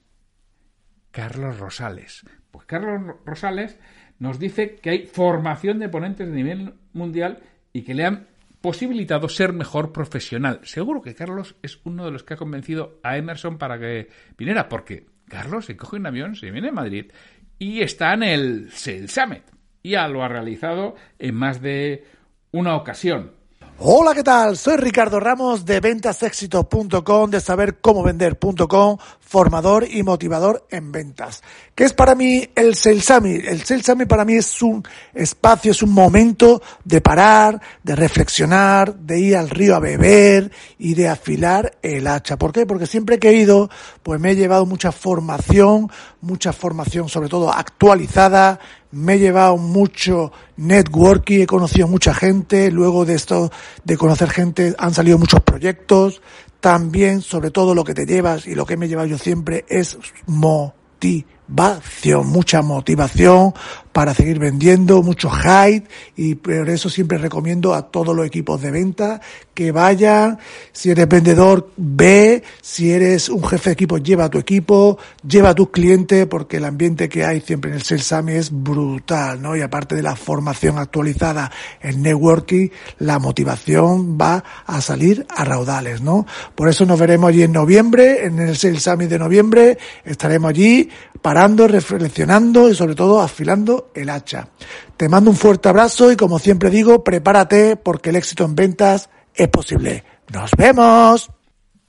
Carlos 1.11 1.59
Rosales. 1.59 2.25
Pues 2.51 2.65
Carlos 2.65 3.15
Rosales 3.25 3.77
nos 4.19 4.39
dice 4.39 4.75
que 4.75 4.89
hay 4.89 5.05
formación 5.05 5.79
de 5.79 5.89
ponentes 5.89 6.27
de 6.27 6.35
nivel 6.35 6.73
mundial 6.93 7.39
y 7.71 7.83
que 7.83 7.93
le 7.93 8.05
han 8.05 8.27
posibilitado 8.61 9.29
ser 9.29 9.53
mejor 9.53 9.93
profesional. 9.93 10.59
Seguro 10.63 11.01
que 11.01 11.15
Carlos 11.15 11.55
es 11.61 11.79
uno 11.85 12.05
de 12.05 12.11
los 12.11 12.23
que 12.23 12.33
ha 12.33 12.37
convencido 12.37 12.99
a 13.03 13.17
Emerson 13.17 13.57
para 13.57 13.79
que 13.79 14.09
viniera, 14.37 14.67
porque 14.67 15.05
Carlos 15.29 15.65
se 15.65 15.77
coge 15.77 15.95
un 15.95 16.07
avión, 16.07 16.35
se 16.35 16.51
viene 16.51 16.69
a 16.69 16.73
Madrid 16.73 17.11
y 17.57 17.81
está 17.81 18.13
en 18.13 18.23
el 18.23 18.71
Sales 18.71 19.11
Summit. 19.11 19.43
Ya 19.83 20.07
lo 20.07 20.23
ha 20.23 20.27
realizado 20.27 20.95
en 21.17 21.35
más 21.35 21.61
de 21.61 22.05
una 22.51 22.75
ocasión. 22.75 23.38
Hola, 23.81 24.13
¿qué 24.13 24.23
tal? 24.23 24.57
Soy 24.57 24.75
Ricardo 24.75 25.21
Ramos 25.21 25.63
de 25.63 25.79
ventasexito.com, 25.79 27.29
de 27.29 27.39
sabercómovender.com, 27.39 28.97
formador 29.21 29.87
y 29.89 30.03
motivador 30.03 30.67
en 30.69 30.91
ventas. 30.91 31.41
¿Qué 31.75 31.85
es 31.85 31.93
para 31.93 32.13
mí 32.13 32.45
el 32.55 32.75
Sales 32.75 33.05
Summit? 33.05 33.45
El 33.45 33.63
Sales 33.63 33.85
Summit 33.85 34.09
para 34.09 34.25
mí 34.25 34.33
es 34.33 34.61
un 34.61 34.85
espacio, 35.13 35.71
es 35.71 35.81
un 35.81 35.93
momento 35.93 36.61
de 36.83 36.99
parar, 36.99 37.61
de 37.81 37.95
reflexionar, 37.95 38.95
de 38.95 39.17
ir 39.17 39.37
al 39.37 39.49
río 39.49 39.77
a 39.77 39.79
beber 39.79 40.51
y 40.77 40.93
de 40.95 41.07
afilar 41.07 41.77
el 41.81 42.05
hacha. 42.07 42.35
¿Por 42.35 42.51
qué? 42.51 42.65
Porque 42.65 42.85
siempre 42.85 43.17
que 43.17 43.29
he 43.29 43.35
ido, 43.35 43.69
pues 44.03 44.19
me 44.19 44.31
he 44.31 44.35
llevado 44.35 44.65
mucha 44.65 44.91
formación, 44.91 45.89
mucha 46.19 46.51
formación 46.51 47.07
sobre 47.07 47.29
todo 47.29 47.49
actualizada, 47.49 48.59
me 48.91 49.13
he 49.13 49.19
llevado 49.19 49.57
mucho 49.57 50.31
networking, 50.57 51.41
he 51.41 51.47
conocido 51.47 51.87
mucha 51.87 52.13
gente, 52.13 52.71
luego 52.71 53.05
de 53.05 53.15
esto, 53.15 53.51
de 53.83 53.97
conocer 53.97 54.29
gente, 54.29 54.75
han 54.77 54.93
salido 54.93 55.17
muchos 55.17 55.41
proyectos, 55.41 56.21
también, 56.59 57.21
sobre 57.21 57.51
todo, 57.51 57.73
lo 57.73 57.83
que 57.83 57.93
te 57.93 58.05
llevas 58.05 58.47
y 58.47 58.55
lo 58.55 58.65
que 58.65 58.77
me 58.77 58.85
he 58.85 58.89
llevado 58.89 59.07
yo 59.07 59.17
siempre 59.17 59.65
es 59.69 59.97
motivación, 60.25 62.27
mucha 62.27 62.61
motivación 62.61 63.53
para 63.91 64.13
seguir 64.13 64.39
vendiendo, 64.39 65.01
mucho 65.01 65.29
hype 65.29 65.87
y 66.15 66.35
por 66.35 66.69
eso 66.69 66.89
siempre 66.89 67.17
recomiendo 67.17 67.73
a 67.73 67.89
todos 67.89 68.15
los 68.15 68.25
equipos 68.25 68.61
de 68.61 68.71
venta 68.71 69.21
que 69.53 69.71
vayan. 69.71 70.37
Si 70.71 70.91
eres 70.91 71.07
vendedor, 71.07 71.69
ve. 71.75 72.43
Si 72.61 72.91
eres 72.91 73.29
un 73.29 73.43
jefe 73.43 73.71
de 73.71 73.73
equipo, 73.73 73.97
lleva 73.97 74.25
a 74.25 74.29
tu 74.29 74.37
equipo, 74.37 74.97
lleva 75.27 75.49
a 75.49 75.55
tus 75.55 75.69
clientes 75.69 76.27
porque 76.27 76.57
el 76.57 76.65
ambiente 76.65 77.09
que 77.09 77.25
hay 77.25 77.41
siempre 77.41 77.71
en 77.71 77.77
el 77.77 77.83
Sales 77.83 78.05
Summit 78.05 78.35
es 78.35 78.51
brutal, 78.51 79.41
¿no? 79.41 79.55
Y 79.55 79.61
aparte 79.61 79.95
de 79.95 80.03
la 80.03 80.15
formación 80.15 80.77
actualizada 80.77 81.51
en 81.81 82.01
networking, 82.01 82.69
la 82.99 83.19
motivación 83.19 84.17
va 84.19 84.43
a 84.65 84.81
salir 84.81 85.25
a 85.29 85.43
raudales, 85.43 86.01
¿no? 86.01 86.25
Por 86.55 86.69
eso 86.69 86.85
nos 86.85 86.99
veremos 86.99 87.29
allí 87.29 87.43
en 87.43 87.51
noviembre, 87.51 88.25
en 88.25 88.39
el 88.39 88.55
Sales 88.55 88.83
Summit 88.83 89.09
de 89.09 89.19
noviembre. 89.19 89.77
Estaremos 90.05 90.49
allí 90.51 90.89
parando, 91.21 91.67
reflexionando 91.67 92.69
y 92.69 92.75
sobre 92.75 92.95
todo 92.95 93.19
afilando 93.19 93.78
el 93.93 94.09
hacha. 94.09 94.49
Te 94.97 95.09
mando 95.09 95.31
un 95.31 95.37
fuerte 95.37 95.69
abrazo 95.69 96.11
y 96.11 96.15
como 96.15 96.39
siempre 96.39 96.69
digo, 96.69 97.03
prepárate 97.03 97.75
porque 97.75 98.09
el 98.09 98.17
éxito 98.17 98.45
en 98.45 98.55
ventas 98.55 99.09
es 99.33 99.47
posible. 99.47 100.03
¡Nos 100.33 100.51
vemos! 100.57 101.29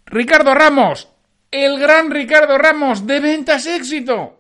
Ricardo 0.06 0.54
Ramos, 0.54 1.09
el 1.50 1.78
gran 1.78 2.11
Ricardo 2.11 2.59
Ramos 2.59 3.06
de 3.06 3.20
Ventas 3.20 3.66
Éxito. 3.66 4.38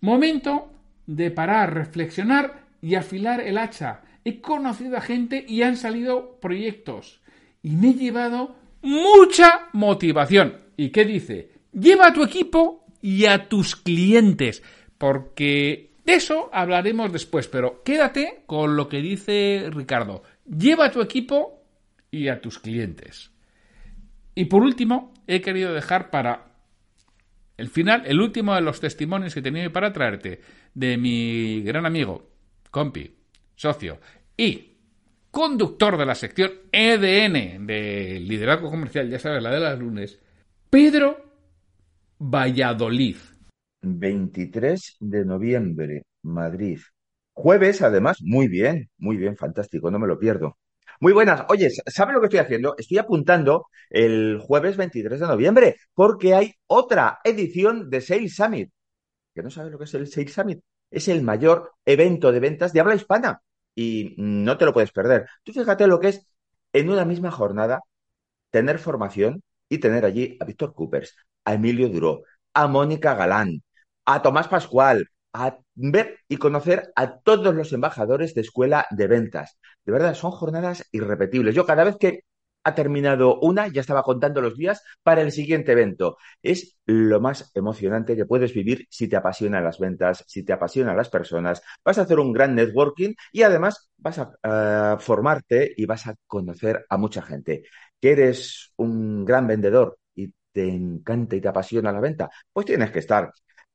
Momento 0.00 0.70
de 1.06 1.30
parar, 1.30 1.74
reflexionar 1.74 2.64
y 2.80 2.94
afilar 2.94 3.40
el 3.40 3.58
hacha. 3.58 4.02
He 4.24 4.40
conocido 4.40 4.96
a 4.96 5.00
gente 5.00 5.44
y 5.46 5.62
han 5.62 5.76
salido 5.76 6.38
proyectos. 6.40 7.20
Y 7.62 7.70
me 7.70 7.90
he 7.90 7.94
llevado 7.94 8.56
mucha 8.82 9.68
motivación. 9.72 10.58
¿Y 10.76 10.90
qué 10.90 11.04
dice? 11.04 11.50
Lleva 11.72 12.08
a 12.08 12.12
tu 12.12 12.22
equipo 12.22 12.86
y 13.02 13.26
a 13.26 13.48
tus 13.48 13.76
clientes. 13.76 14.62
Porque 15.00 15.92
de 16.04 16.12
eso 16.12 16.50
hablaremos 16.52 17.10
después. 17.10 17.48
Pero 17.48 17.82
quédate 17.82 18.42
con 18.44 18.76
lo 18.76 18.86
que 18.86 19.00
dice 19.00 19.70
Ricardo. 19.70 20.22
Lleva 20.44 20.84
a 20.84 20.90
tu 20.90 21.00
equipo 21.00 21.64
y 22.10 22.28
a 22.28 22.42
tus 22.42 22.58
clientes. 22.58 23.30
Y 24.34 24.44
por 24.44 24.62
último, 24.62 25.14
he 25.26 25.40
querido 25.40 25.72
dejar 25.72 26.10
para 26.10 26.50
el 27.56 27.70
final, 27.70 28.02
el 28.04 28.20
último 28.20 28.54
de 28.54 28.60
los 28.60 28.78
testimonios 28.78 29.32
que 29.32 29.40
tenía 29.40 29.72
para 29.72 29.90
traerte 29.90 30.42
de 30.74 30.98
mi 30.98 31.62
gran 31.62 31.86
amigo, 31.86 32.28
compi, 32.70 33.10
socio 33.56 34.00
y 34.36 34.76
conductor 35.30 35.96
de 35.96 36.04
la 36.04 36.14
sección 36.14 36.52
EDN 36.72 37.66
de 37.66 38.20
liderazgo 38.20 38.70
comercial, 38.70 39.08
ya 39.08 39.18
sabes, 39.18 39.42
la 39.42 39.50
de 39.50 39.60
las 39.60 39.78
lunes, 39.78 40.20
Pedro 40.68 41.24
Valladolid. 42.18 43.16
23 43.82 44.96
de 45.00 45.24
noviembre, 45.24 46.04
Madrid. 46.22 46.80
Jueves, 47.32 47.82
además, 47.82 48.18
muy 48.22 48.48
bien, 48.48 48.90
muy 48.98 49.16
bien, 49.16 49.36
fantástico, 49.36 49.90
no 49.90 49.98
me 49.98 50.06
lo 50.06 50.18
pierdo. 50.18 50.58
Muy 51.00 51.12
buenas. 51.14 51.44
Oye, 51.48 51.70
¿sabe 51.86 52.12
lo 52.12 52.20
que 52.20 52.26
estoy 52.26 52.40
haciendo? 52.40 52.74
Estoy 52.76 52.98
apuntando 52.98 53.66
el 53.88 54.38
jueves 54.38 54.76
23 54.76 55.18
de 55.20 55.26
noviembre 55.26 55.76
porque 55.94 56.34
hay 56.34 56.52
otra 56.66 57.20
edición 57.24 57.88
de 57.88 58.00
Sales 58.02 58.34
Summit. 58.34 58.70
¿Que 59.34 59.42
no 59.42 59.50
sabes 59.50 59.72
lo 59.72 59.78
que 59.78 59.84
es 59.84 59.94
el 59.94 60.08
Sales 60.08 60.32
Summit? 60.32 60.60
Es 60.90 61.08
el 61.08 61.22
mayor 61.22 61.72
evento 61.86 62.32
de 62.32 62.40
ventas 62.40 62.72
de 62.72 62.80
habla 62.80 62.94
hispana 62.94 63.40
y 63.74 64.14
no 64.18 64.58
te 64.58 64.66
lo 64.66 64.74
puedes 64.74 64.92
perder. 64.92 65.26
Tú 65.42 65.52
fíjate 65.52 65.86
lo 65.86 66.00
que 66.00 66.08
es 66.08 66.26
en 66.72 66.90
una 66.90 67.04
misma 67.04 67.30
jornada 67.30 67.80
tener 68.50 68.78
formación 68.78 69.42
y 69.68 69.78
tener 69.78 70.04
allí 70.04 70.36
a 70.40 70.44
Víctor 70.44 70.74
Coopers, 70.74 71.16
a 71.44 71.54
Emilio 71.54 71.88
Duró, 71.88 72.24
a 72.54 72.66
Mónica 72.66 73.14
Galán, 73.14 73.62
a 74.14 74.22
Tomás 74.22 74.48
Pascual, 74.48 75.08
a 75.32 75.58
ver 75.74 76.18
y 76.28 76.36
conocer 76.36 76.92
a 76.96 77.18
todos 77.20 77.54
los 77.54 77.72
embajadores 77.72 78.34
de 78.34 78.40
escuela 78.40 78.86
de 78.90 79.06
ventas. 79.06 79.58
De 79.84 79.92
verdad, 79.92 80.14
son 80.14 80.32
jornadas 80.32 80.86
irrepetibles. 80.92 81.54
Yo 81.54 81.64
cada 81.66 81.84
vez 81.84 81.96
que 81.96 82.24
ha 82.64 82.74
terminado 82.74 83.38
una, 83.40 83.68
ya 83.68 83.80
estaba 83.80 84.02
contando 84.02 84.40
los 84.42 84.56
días 84.56 84.82
para 85.02 85.22
el 85.22 85.32
siguiente 85.32 85.72
evento. 85.72 86.18
Es 86.42 86.76
lo 86.84 87.20
más 87.20 87.50
emocionante 87.54 88.16
que 88.16 88.26
puedes 88.26 88.52
vivir 88.52 88.86
si 88.90 89.08
te 89.08 89.16
apasionan 89.16 89.64
las 89.64 89.78
ventas, 89.78 90.24
si 90.26 90.44
te 90.44 90.52
apasionan 90.52 90.96
las 90.96 91.08
personas. 91.08 91.62
Vas 91.84 91.98
a 91.98 92.02
hacer 92.02 92.18
un 92.18 92.32
gran 92.32 92.54
networking 92.54 93.14
y 93.32 93.42
además 93.42 93.90
vas 93.96 94.18
a 94.42 94.98
formarte 95.00 95.72
y 95.76 95.86
vas 95.86 96.06
a 96.06 96.14
conocer 96.26 96.84
a 96.90 96.96
mucha 96.98 97.22
gente. 97.22 97.62
Que 98.00 98.12
eres 98.12 98.72
un 98.76 99.24
gran 99.24 99.46
vendedor 99.46 99.98
y 100.14 100.32
te 100.52 100.68
encanta 100.68 101.36
y 101.36 101.40
te 101.40 101.48
apasiona 101.48 101.92
la 101.92 102.00
venta, 102.00 102.28
pues 102.52 102.66
tienes 102.66 102.90
que 102.90 102.98
estar 102.98 103.30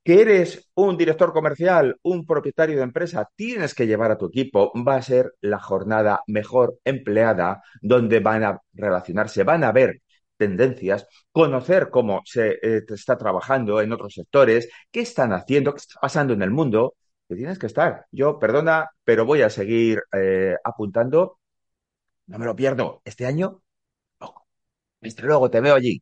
que 0.05 0.21
eres 0.21 0.69
un 0.75 0.97
director 0.97 1.33
comercial, 1.33 1.97
un 2.03 2.25
propietario 2.27 2.77
de 2.77 2.83
empresa, 2.83 3.27
tienes 3.35 3.73
que 3.75 3.87
llevar 3.87 4.11
a 4.11 4.17
tu 4.19 4.27
equipo, 4.27 4.71
va 4.87 4.97
a 4.97 5.01
ser 5.01 5.33
la 5.41 5.59
jornada 5.59 6.21
mejor 6.27 6.79
empleada, 6.85 7.63
donde 7.81 8.19
van 8.19 8.43
a 8.43 8.61
relacionarse, 8.73 9.43
van 9.43 9.63
a 9.63 9.71
ver 9.71 10.01
tendencias, 10.37 11.07
conocer 11.31 11.89
cómo 11.89 12.21
se 12.25 12.59
eh, 12.61 12.83
está 12.87 13.17
trabajando 13.17 13.81
en 13.81 13.93
otros 13.93 14.13
sectores, 14.13 14.69
qué 14.91 15.01
están 15.01 15.33
haciendo, 15.33 15.73
qué 15.73 15.79
está 15.79 15.99
pasando 15.99 16.33
en 16.33 16.43
el 16.43 16.51
mundo, 16.51 16.95
que 17.27 17.35
tienes 17.35 17.57
que 17.57 17.65
estar. 17.67 18.05
Yo, 18.11 18.37
perdona, 18.39 18.89
pero 19.03 19.25
voy 19.25 19.41
a 19.41 19.49
seguir 19.49 20.03
eh, 20.13 20.55
apuntando. 20.63 21.39
No 22.27 22.39
me 22.39 22.45
lo 22.45 22.55
pierdo. 22.55 23.01
Este 23.05 23.25
año, 23.25 23.61
Hasta 25.01 25.23
luego, 25.23 25.49
te 25.49 25.61
veo 25.61 25.75
allí 25.75 26.01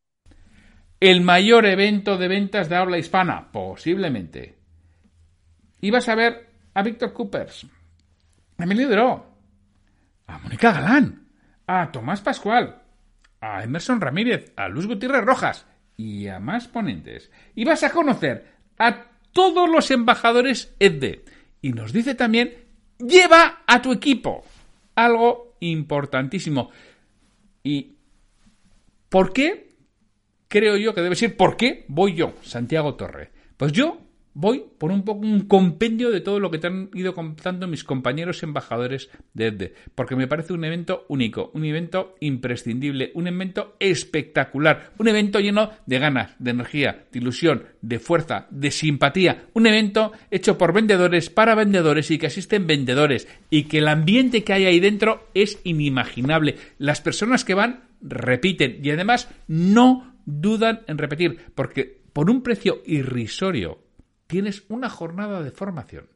el 1.04 1.20
mayor 1.20 1.66
evento 1.66 2.18
de 2.18 2.30
ventas 2.30 2.70
de 2.70 2.78
habla 2.78 2.98
hispana, 2.98 3.52
posiblemente. 3.52 4.56
Y 5.82 5.92
vas 5.92 6.08
a 6.08 6.16
ver 6.16 6.48
a 6.74 6.82
Víctor 6.82 7.12
Coopers, 7.12 7.68
a 8.58 8.64
Emilio 8.64 8.88
Duró, 8.88 9.26
a 10.28 10.38
Mónica 10.38 10.72
Galán, 10.72 11.28
a 11.68 11.92
Tomás 11.92 12.22
Pascual, 12.22 12.84
a 13.42 13.64
Emerson 13.66 14.00
Ramírez, 14.00 14.54
a 14.56 14.70
Luz 14.70 14.88
Gutiérrez 14.88 15.26
Rojas 15.26 15.66
y 15.98 16.28
a 16.28 16.40
más 16.40 16.70
ponentes. 16.70 17.30
Y 17.54 17.66
vas 17.66 17.84
a 17.84 17.90
conocer 17.90 18.54
a 18.80 19.08
todos 19.34 19.70
los 19.70 19.92
embajadores 19.92 20.74
EDDE. 20.80 21.26
Y 21.62 21.74
nos 21.74 21.92
dice 21.92 22.16
también, 22.16 22.54
lleva 22.98 23.64
a 23.68 23.82
tu 23.82 23.92
equipo. 23.92 24.46
Algo 24.96 25.58
importantísimo. 25.60 26.72
¿Y 27.62 27.98
por 29.10 29.34
qué? 29.34 29.73
Creo 30.54 30.78
yo 30.78 30.94
que 30.94 31.02
debe 31.02 31.16
ser 31.16 31.36
¿por 31.36 31.58
qué 31.58 31.84
voy 31.88 32.14
yo, 32.14 32.36
Santiago 32.44 32.94
Torre? 32.94 33.32
Pues 33.58 33.72
yo 33.72 33.98
voy 34.36 34.64
por 34.78 34.92
un 34.92 35.04
poco 35.04 35.26
un 35.26 35.48
compendio 35.48 36.12
de 36.12 36.22
todo 36.22 36.40
lo 36.40 36.52
que 36.52 36.60
te 36.60 36.68
han 36.68 36.92
ido 36.94 37.16
contando 37.16 37.68
mis 37.68 37.84
compañeros 37.84 38.44
embajadores 38.44 39.10
de 39.34 39.48
EDDE, 39.48 39.74
porque 39.96 40.16
me 40.16 40.28
parece 40.28 40.54
un 40.54 40.64
evento 40.64 41.08
único, 41.10 41.50
un 41.56 41.66
evento 41.66 42.14
imprescindible, 42.20 43.12
un 43.16 43.26
evento 43.26 43.76
espectacular, 43.80 44.92
un 45.00 45.08
evento 45.08 45.40
lleno 45.40 45.72
de 45.88 45.98
ganas, 45.98 46.36
de 46.38 46.52
energía, 46.52 47.06
de 47.12 47.18
ilusión, 47.18 47.64
de 47.82 47.98
fuerza, 47.98 48.46
de 48.52 48.70
simpatía, 48.70 49.46
un 49.54 49.66
evento 49.66 50.12
hecho 50.30 50.56
por 50.60 50.72
vendedores 50.72 51.32
para 51.32 51.56
vendedores 51.56 52.12
y 52.12 52.20
que 52.20 52.28
asisten 52.28 52.68
vendedores 52.68 53.28
y 53.50 53.64
que 53.64 53.80
el 53.80 53.88
ambiente 53.88 54.44
que 54.44 54.54
hay 54.54 54.66
ahí 54.66 54.80
dentro 54.80 55.30
es 55.34 55.60
inimaginable. 55.64 56.58
Las 56.78 57.02
personas 57.02 57.44
que 57.44 57.56
van 57.56 57.86
repiten 58.04 58.80
y 58.84 58.92
además 58.92 59.30
no 59.48 60.13
dudan 60.26 60.82
en 60.88 60.98
repetir, 60.98 61.52
porque 61.56 62.02
por 62.14 62.30
un 62.30 62.42
precio 62.42 62.82
irrisorio 62.86 63.80
tienes 64.28 64.64
una 64.70 64.90
jornada 64.90 65.42
de 65.42 65.52
formación 65.52 66.08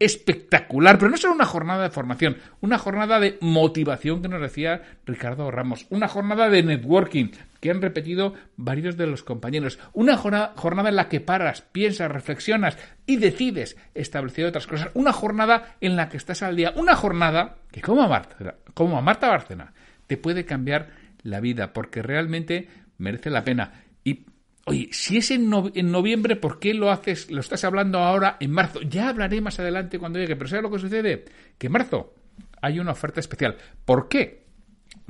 espectacular, 0.00 0.98
pero 0.98 1.10
no 1.10 1.18
solo 1.18 1.34
una 1.34 1.44
jornada 1.44 1.82
de 1.82 1.90
formación, 1.90 2.38
una 2.60 2.78
jornada 2.78 3.20
de 3.20 3.36
motivación 3.42 4.22
que 4.22 4.28
nos 4.28 4.40
decía 4.40 4.80
Ricardo 5.04 5.50
Ramos, 5.50 5.86
una 5.90 6.08
jornada 6.08 6.48
de 6.48 6.62
networking 6.62 7.28
que 7.60 7.70
han 7.70 7.82
repetido 7.82 8.32
varios 8.56 8.96
de 8.96 9.06
los 9.06 9.22
compañeros, 9.22 9.78
una 9.92 10.16
jornada, 10.16 10.88
en 10.88 10.96
la 10.96 11.08
que 11.10 11.20
paras, 11.20 11.60
piensas, 11.60 12.10
reflexionas 12.10 12.78
y 13.04 13.18
decides 13.18 13.76
establecer 13.94 14.46
otras 14.46 14.66
cosas, 14.66 14.88
una 14.94 15.12
jornada 15.12 15.76
en 15.82 15.96
la 15.96 16.08
que 16.08 16.16
estás 16.16 16.42
al 16.42 16.56
día, 16.56 16.72
una 16.76 16.96
jornada 16.96 17.58
que 17.70 17.82
como 17.82 18.02
a 18.02 18.08
Marta, 18.08 18.56
como 18.72 18.96
a 18.96 19.02
Marta 19.02 19.28
Bárcena 19.28 19.74
te 20.06 20.16
puede 20.16 20.46
cambiar 20.46 20.88
la 21.22 21.40
vida, 21.40 21.74
porque 21.74 22.00
realmente 22.00 22.68
merece 23.00 23.30
la 23.30 23.44
pena. 23.44 23.84
Y, 24.04 24.26
oye, 24.66 24.88
si 24.92 25.16
es 25.16 25.30
en, 25.30 25.50
noviembre, 25.50 26.36
¿por 26.36 26.58
qué 26.58 26.74
lo 26.74 26.90
haces, 26.90 27.30
lo 27.30 27.40
estás 27.40 27.64
hablando 27.64 27.98
ahora 27.98 28.36
en 28.40 28.50
marzo? 28.50 28.80
Ya 28.82 29.08
hablaré 29.08 29.40
más 29.40 29.58
adelante 29.58 29.98
cuando 29.98 30.18
llegue, 30.18 30.36
pero 30.36 30.48
¿sabes 30.48 30.62
lo 30.62 30.70
que 30.70 30.78
sucede? 30.78 31.24
Que 31.58 31.66
en 31.66 31.72
marzo 31.72 32.14
hay 32.60 32.78
una 32.78 32.92
oferta 32.92 33.20
especial. 33.20 33.56
¿Por 33.84 34.08
qué? 34.08 34.44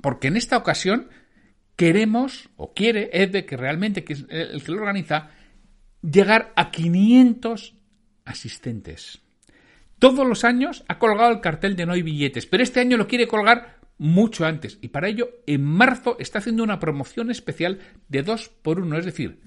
Porque 0.00 0.28
en 0.28 0.36
esta 0.36 0.56
ocasión 0.56 1.08
queremos, 1.76 2.48
o 2.56 2.72
quiere, 2.72 3.10
es 3.12 3.32
de 3.32 3.44
que 3.44 3.56
realmente 3.56 4.04
que 4.04 4.12
el 4.12 4.62
que 4.62 4.72
lo 4.72 4.78
organiza, 4.78 5.30
llegar 6.02 6.52
a 6.56 6.70
500 6.70 7.74
asistentes. 8.24 9.20
Todos 9.98 10.26
los 10.26 10.44
años 10.44 10.84
ha 10.88 10.98
colgado 10.98 11.30
el 11.30 11.40
cartel 11.40 11.76
de 11.76 11.86
no 11.86 11.92
hay 11.92 12.02
billetes, 12.02 12.46
pero 12.46 12.62
este 12.62 12.80
año 12.80 12.96
lo 12.96 13.06
quiere 13.06 13.26
colgar 13.26 13.79
mucho 14.00 14.46
antes. 14.46 14.78
Y 14.80 14.88
para 14.88 15.08
ello, 15.08 15.28
en 15.46 15.62
marzo 15.62 16.16
está 16.18 16.38
haciendo 16.38 16.64
una 16.64 16.80
promoción 16.80 17.30
especial 17.30 17.80
de 18.08 18.22
2 18.22 18.48
por 18.62 18.80
1. 18.80 18.96
Es 18.96 19.04
decir, 19.04 19.42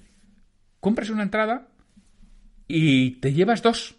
compras 0.80 1.10
una 1.10 1.24
entrada 1.24 1.70
y 2.68 3.20
te 3.20 3.34
llevas 3.34 3.64
dos. 3.64 3.96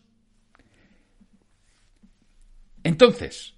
Entonces, 2.85 3.55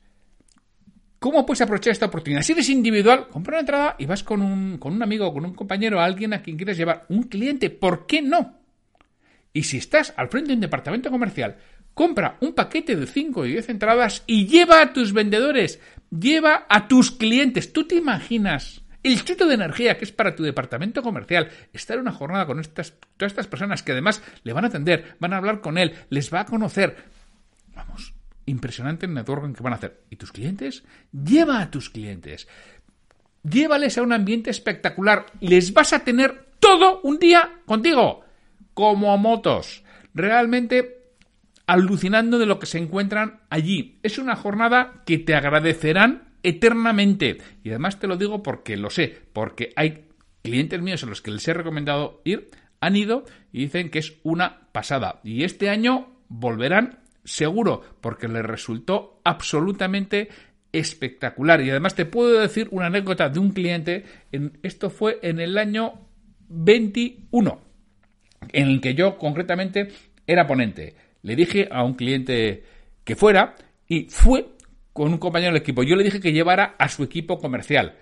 ¿cómo 1.18 1.44
puedes 1.44 1.61
aprovechar 1.61 1.92
esta 1.92 2.06
oportunidad? 2.06 2.40
Si 2.40 2.52
eres 2.52 2.70
individual, 2.70 3.28
compra 3.28 3.56
una 3.56 3.61
entrada 3.61 3.96
y 3.98 4.06
vas 4.06 4.22
con 4.22 4.40
un, 4.40 4.78
con 4.78 4.94
un 4.94 5.02
amigo, 5.02 5.35
con 5.35 5.44
un 5.44 5.52
compañero, 5.52 6.00
alguien 6.00 6.32
a 6.32 6.40
quien 6.40 6.56
quieres 6.56 6.78
llevar, 6.78 7.04
un 7.11 7.24
cliente, 7.24 7.68
¿por 7.68 8.06
qué 8.06 8.22
no? 8.22 8.59
Y 9.52 9.64
si 9.64 9.76
estás 9.76 10.14
al 10.16 10.28
frente 10.28 10.48
de 10.48 10.54
un 10.54 10.61
departamento 10.61 11.11
comercial, 11.11 11.59
compra 11.96 12.37
un 12.42 12.52
paquete 12.52 12.94
de 12.94 13.06
5 13.06 13.46
y 13.46 13.52
10 13.52 13.70
entradas 13.70 14.22
y 14.26 14.46
lleva 14.46 14.82
a 14.82 14.92
tus 14.92 15.14
vendedores, 15.14 15.80
lleva 16.18 16.66
a 16.68 16.88
tus 16.88 17.11
clientes. 17.11 17.72
¿Tú 17.72 17.87
te 17.87 17.96
imaginas 17.96 18.83
el 19.02 19.24
chute 19.24 19.44
de 19.44 19.55
energía 19.55 19.96
que 19.98 20.05
es 20.05 20.12
para 20.12 20.35
tu 20.35 20.42
departamento 20.42 21.02
comercial 21.02 21.48
estar 21.72 21.98
una 21.98 22.12
jornada 22.12 22.46
con 22.46 22.59
estas, 22.59 22.94
todas 23.16 23.33
estas 23.33 23.46
personas 23.46 23.83
que 23.83 23.92
además 23.92 24.22
le 24.42 24.52
van 24.52 24.64
a 24.64 24.68
atender, 24.68 25.16
van 25.20 25.33
a 25.33 25.37
hablar 25.37 25.61
con 25.61 25.79
él, 25.79 25.94
les 26.11 26.33
va 26.33 26.40
a 26.40 26.46
conocer? 26.46 26.96
Vamos, 27.74 28.14
impresionante 28.46 29.07
el 29.07 29.14
networking 29.14 29.55
que 29.55 29.62
van 29.62 29.74
a 29.74 29.76
hacer. 29.76 30.02
¿Y 30.11 30.16
tus 30.16 30.33
clientes? 30.33 30.83
Lleva 31.12 31.61
a 31.61 31.70
tus 31.70 31.90
clientes. 31.90 32.48
Llévales 33.42 33.96
a 33.96 34.02
un 34.02 34.12
ambiente 34.12 34.50
espectacular. 34.50 35.26
Les 35.40 35.72
vas 35.72 35.92
a 35.92 36.00
tener 36.00 36.46
todo 36.59 37.00
un 37.02 37.18
día 37.18 37.61
contigo 37.64 38.24
como 38.74 39.16
motos. 39.18 39.85
Realmente 40.14 40.95
alucinando 41.66 42.38
de 42.38 42.46
lo 42.46 42.59
que 42.59 42.66
se 42.66 42.79
encuentran 42.79 43.40
allí. 43.50 43.98
Es 44.02 44.18
una 44.18 44.37
jornada 44.37 45.02
que 45.05 45.18
te 45.18 45.35
agradecerán 45.35 46.35
eternamente. 46.42 47.38
Y 47.64 47.70
además 47.70 47.98
te 47.98 48.07
lo 48.07 48.16
digo 48.16 48.42
porque 48.42 48.76
lo 48.76 48.90
sé, 48.90 49.16
porque 49.33 49.72
hay 49.76 50.07
clientes 50.42 50.81
míos 50.81 51.02
a 51.02 51.07
los 51.07 51.22
que 51.22 51.33
les 51.33 51.46
he 51.48 51.55
recomendado 51.55 52.20
ir, 52.24 52.50
han 52.81 52.94
ido 52.94 53.24
y 53.52 53.61
dicen 53.62 53.90
que 53.90 53.98
es 53.98 54.14
una 54.22 54.68
pasada. 54.72 55.20
Y 55.24 55.42
este 55.44 55.68
año 55.68 56.20
volverán 56.29 57.00
seguro, 57.24 57.83
porque 58.00 58.29
les 58.29 58.44
resultó 58.44 59.20
absolutamente 59.24 60.29
espectacular. 60.72 61.61
Y 61.62 61.70
además 61.70 61.94
te 61.94 62.07
puedo 62.07 62.38
decir 62.38 62.68
una 62.70 62.87
anécdota 62.87 63.29
de 63.29 63.40
un 63.40 63.50
cliente, 63.50 64.05
en, 64.31 64.59
esto 64.62 64.90
fue 64.90 65.18
en 65.22 65.40
el 65.40 65.59
año 65.59 66.07
21 66.48 67.61
en 68.52 68.68
el 68.68 68.81
que 68.81 68.94
yo 68.94 69.18
concretamente 69.18 69.88
era 70.26 70.46
ponente. 70.46 70.94
Le 71.26 71.34
dije 71.34 71.68
a 71.72 71.82
un 71.82 71.94
cliente 71.94 72.62
que 73.02 73.16
fuera 73.16 73.56
y 73.88 74.04
fue 74.04 74.46
con 74.92 75.10
un 75.10 75.18
compañero 75.18 75.52
del 75.52 75.60
equipo. 75.60 75.82
Yo 75.82 75.96
le 75.96 76.04
dije 76.04 76.20
que 76.20 76.32
llevara 76.32 76.76
a 76.78 76.88
su 76.88 77.02
equipo 77.02 77.40
comercial 77.40 77.96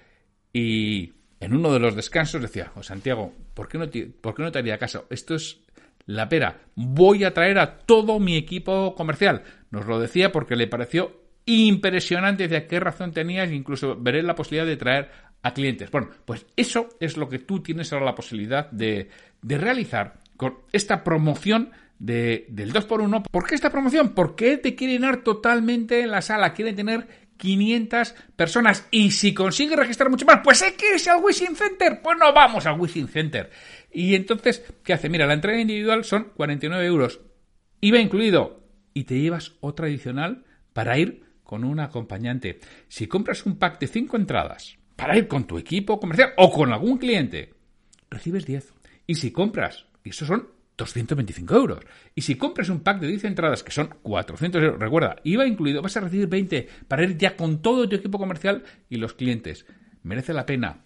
y 0.52 1.14
en 1.40 1.54
uno 1.54 1.72
de 1.72 1.78
los 1.78 1.96
descansos 1.96 2.42
decía, 2.42 2.70
oh, 2.76 2.82
Santiago, 2.82 3.32
¿por 3.54 3.66
qué, 3.66 3.78
no 3.78 3.88
te, 3.88 4.04
¿por 4.04 4.34
qué 4.34 4.42
no 4.42 4.52
te 4.52 4.58
haría 4.58 4.76
caso? 4.76 5.06
Esto 5.08 5.36
es 5.36 5.58
la 6.04 6.28
pera. 6.28 6.64
Voy 6.74 7.24
a 7.24 7.32
traer 7.32 7.58
a 7.58 7.78
todo 7.78 8.20
mi 8.20 8.36
equipo 8.36 8.94
comercial. 8.94 9.42
Nos 9.70 9.86
lo 9.86 9.98
decía 9.98 10.30
porque 10.30 10.54
le 10.54 10.66
pareció 10.66 11.22
impresionante. 11.46 12.42
Decía, 12.42 12.66
¿qué 12.66 12.78
razón 12.78 13.12
tenías? 13.12 13.50
Incluso 13.50 13.96
veré 13.98 14.22
la 14.22 14.34
posibilidad 14.34 14.66
de 14.66 14.76
traer 14.76 15.10
a 15.40 15.54
clientes. 15.54 15.90
Bueno, 15.90 16.10
pues 16.26 16.44
eso 16.56 16.90
es 17.00 17.16
lo 17.16 17.30
que 17.30 17.38
tú 17.38 17.62
tienes 17.62 17.90
ahora 17.90 18.04
la 18.04 18.14
posibilidad 18.14 18.70
de, 18.70 19.08
de 19.40 19.56
realizar 19.56 20.20
con 20.36 20.58
esta 20.72 21.02
promoción 21.02 21.70
de, 22.04 22.46
del 22.50 22.72
2x1. 22.72 23.22
¿Por 23.30 23.46
qué 23.46 23.54
esta 23.54 23.70
promoción? 23.70 24.10
Porque 24.10 24.58
te 24.58 24.74
quiere 24.74 24.94
llenar 24.94 25.22
totalmente 25.22 26.02
en 26.02 26.10
la 26.10 26.20
sala, 26.20 26.52
quiere 26.52 26.74
tener 26.74 27.08
500 27.38 28.14
personas. 28.36 28.86
Y 28.90 29.10
si 29.10 29.32
consigue 29.32 29.74
registrar 29.74 30.10
mucho 30.10 30.26
más, 30.26 30.40
pues 30.44 30.60
hay 30.62 30.72
que 30.72 30.92
irse 30.94 31.10
al 31.10 31.22
Wishing 31.22 31.56
Center. 31.56 32.00
Pues 32.02 32.18
no 32.18 32.32
vamos 32.34 32.66
al 32.66 32.78
Wishing 32.78 33.08
Center. 33.08 33.50
Y 33.90 34.14
entonces, 34.14 34.62
¿qué 34.82 34.92
hace? 34.92 35.08
Mira, 35.08 35.26
la 35.26 35.34
entrada 35.34 35.58
individual 35.58 36.04
son 36.04 36.30
49 36.36 36.86
euros. 36.86 37.20
IVA 37.80 38.00
incluido. 38.00 38.60
Y 38.92 39.04
te 39.04 39.18
llevas 39.18 39.52
otra 39.60 39.86
adicional 39.86 40.44
para 40.74 40.98
ir 40.98 41.24
con 41.42 41.64
un 41.64 41.80
acompañante. 41.80 42.60
Si 42.88 43.06
compras 43.06 43.46
un 43.46 43.58
pack 43.58 43.80
de 43.80 43.86
5 43.86 44.16
entradas 44.16 44.76
para 44.94 45.16
ir 45.16 45.26
con 45.26 45.46
tu 45.46 45.56
equipo 45.56 45.98
comercial 45.98 46.34
o 46.36 46.52
con 46.52 46.72
algún 46.72 46.98
cliente, 46.98 47.54
recibes 48.10 48.44
10. 48.44 48.74
Y 49.06 49.14
si 49.16 49.32
compras 49.32 49.86
y 50.04 50.10
eso 50.10 50.26
son 50.26 50.54
225 50.76 51.54
euros. 51.54 51.80
Y 52.14 52.22
si 52.22 52.36
compras 52.36 52.68
un 52.68 52.80
pack 52.80 53.00
de 53.00 53.08
10 53.08 53.24
entradas, 53.24 53.62
que 53.62 53.70
son 53.70 53.94
400 54.02 54.62
euros, 54.62 54.80
recuerda, 54.80 55.16
IVA 55.24 55.46
incluido, 55.46 55.82
vas 55.82 55.96
a 55.96 56.00
recibir 56.00 56.26
20 56.28 56.68
para 56.88 57.04
ir 57.04 57.16
ya 57.16 57.36
con 57.36 57.62
todo 57.62 57.88
tu 57.88 57.96
equipo 57.96 58.18
comercial 58.18 58.64
y 58.88 58.96
los 58.96 59.14
clientes. 59.14 59.66
Merece 60.02 60.32
la 60.32 60.46
pena. 60.46 60.82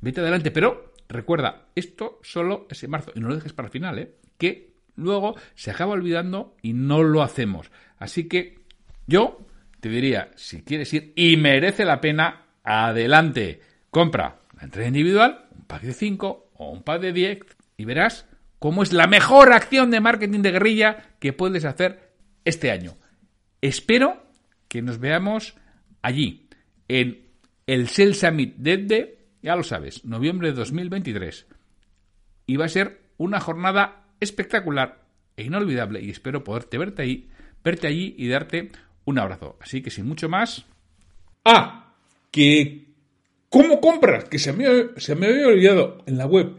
Vete 0.00 0.20
adelante, 0.20 0.50
pero 0.50 0.94
recuerda, 1.08 1.68
esto 1.74 2.20
solo 2.22 2.66
es 2.70 2.82
en 2.82 2.90
marzo 2.90 3.12
y 3.14 3.20
no 3.20 3.28
lo 3.28 3.36
dejes 3.36 3.52
para 3.52 3.66
el 3.66 3.72
final, 3.72 3.98
¿eh? 3.98 4.14
que 4.38 4.74
luego 4.96 5.36
se 5.54 5.70
acaba 5.70 5.92
olvidando 5.92 6.56
y 6.62 6.72
no 6.72 7.02
lo 7.02 7.22
hacemos. 7.22 7.70
Así 7.98 8.28
que 8.28 8.60
yo 9.06 9.46
te 9.80 9.88
diría, 9.88 10.30
si 10.36 10.62
quieres 10.62 10.92
ir 10.92 11.12
y 11.16 11.36
merece 11.36 11.84
la 11.84 12.00
pena, 12.00 12.46
adelante. 12.62 13.60
Compra 13.90 14.40
la 14.56 14.64
entrada 14.64 14.88
individual, 14.88 15.46
un 15.56 15.64
pack 15.64 15.82
de 15.82 15.92
5 15.92 16.50
o 16.54 16.70
un 16.70 16.82
pack 16.82 17.00
de 17.00 17.12
10 17.12 17.38
y 17.76 17.84
verás 17.84 18.26
cómo 18.60 18.84
es 18.84 18.92
la 18.92 19.08
mejor 19.08 19.52
acción 19.52 19.90
de 19.90 20.00
marketing 20.00 20.42
de 20.42 20.52
guerrilla 20.52 21.16
que 21.18 21.32
puedes 21.32 21.64
hacer 21.64 22.12
este 22.44 22.70
año. 22.70 22.96
Espero 23.60 24.22
que 24.68 24.82
nos 24.82 25.00
veamos 25.00 25.56
allí, 26.02 26.48
en 26.86 27.26
el 27.66 27.88
Sales 27.88 28.20
Summit 28.20 28.56
de, 28.56 29.18
ya 29.42 29.56
lo 29.56 29.64
sabes, 29.64 30.04
noviembre 30.04 30.50
de 30.50 30.54
2023. 30.54 31.46
Y 32.46 32.56
va 32.56 32.66
a 32.66 32.68
ser 32.68 33.00
una 33.16 33.40
jornada 33.40 34.04
espectacular 34.20 35.04
e 35.36 35.44
inolvidable 35.44 36.02
y 36.02 36.10
espero 36.10 36.44
poderte 36.44 36.78
verte 36.78 37.02
ahí, 37.02 37.30
verte 37.64 37.86
allí 37.86 38.14
y 38.18 38.28
darte 38.28 38.72
un 39.06 39.18
abrazo. 39.18 39.56
Así 39.60 39.82
que 39.82 39.90
sin 39.90 40.06
mucho 40.06 40.28
más. 40.28 40.66
Ah, 41.44 41.94
que 42.30 42.88
¿cómo 43.48 43.80
compras? 43.80 44.24
Que 44.24 44.38
se 44.38 44.52
me, 44.52 44.66
se 44.98 45.14
me 45.14 45.28
había 45.28 45.46
olvidado 45.46 46.04
en 46.06 46.18
la 46.18 46.26
web 46.26 46.56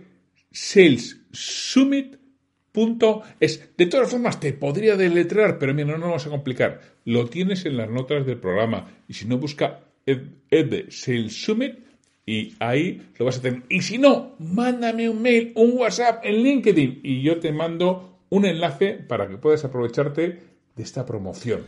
salessummit.es. 1.34 3.78
De 3.78 3.86
todas 3.86 4.10
formas, 4.10 4.40
te 4.40 4.54
podría 4.54 4.96
deletrear, 4.96 5.60
pero 5.60 5.74
mira, 5.74 5.88
no 5.88 5.98
nos 5.98 6.08
vamos 6.08 6.28
a 6.28 6.30
complicar. 6.30 6.80
Lo 7.06 7.28
tienes 7.28 7.66
en 7.66 7.78
las 7.78 7.90
notas 7.90 8.26
del 8.26 8.38
programa. 8.38 8.88
Y 9.08 9.14
si 9.14 9.26
no, 9.26 9.38
busca 9.38 9.82
Ed, 10.06 10.90
Sales 10.90 11.44
Summit 11.44 11.80
y 12.26 12.54
ahí 12.60 13.02
lo 13.18 13.26
vas 13.26 13.40
a 13.40 13.42
tener. 13.42 13.64
Y 13.70 13.82
si 13.82 13.98
no, 13.98 14.36
mándame 14.40 15.10
un 15.10 15.22
mail, 15.22 15.52
un 15.56 15.78
WhatsApp 15.78 16.24
en 16.24 16.44
LinkedIn 16.44 17.02
y 17.04 17.22
yo 17.22 17.40
te 17.40 17.52
mando 17.52 18.20
un 18.30 18.46
enlace 18.46 18.94
para 18.94 19.28
que 19.28 19.38
puedas 19.38 19.66
aprovecharte 19.66 20.40
de 20.76 20.84
esta 20.84 21.06
promoción. 21.06 21.68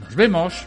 Nos 0.00 0.16
vemos. 0.16 0.66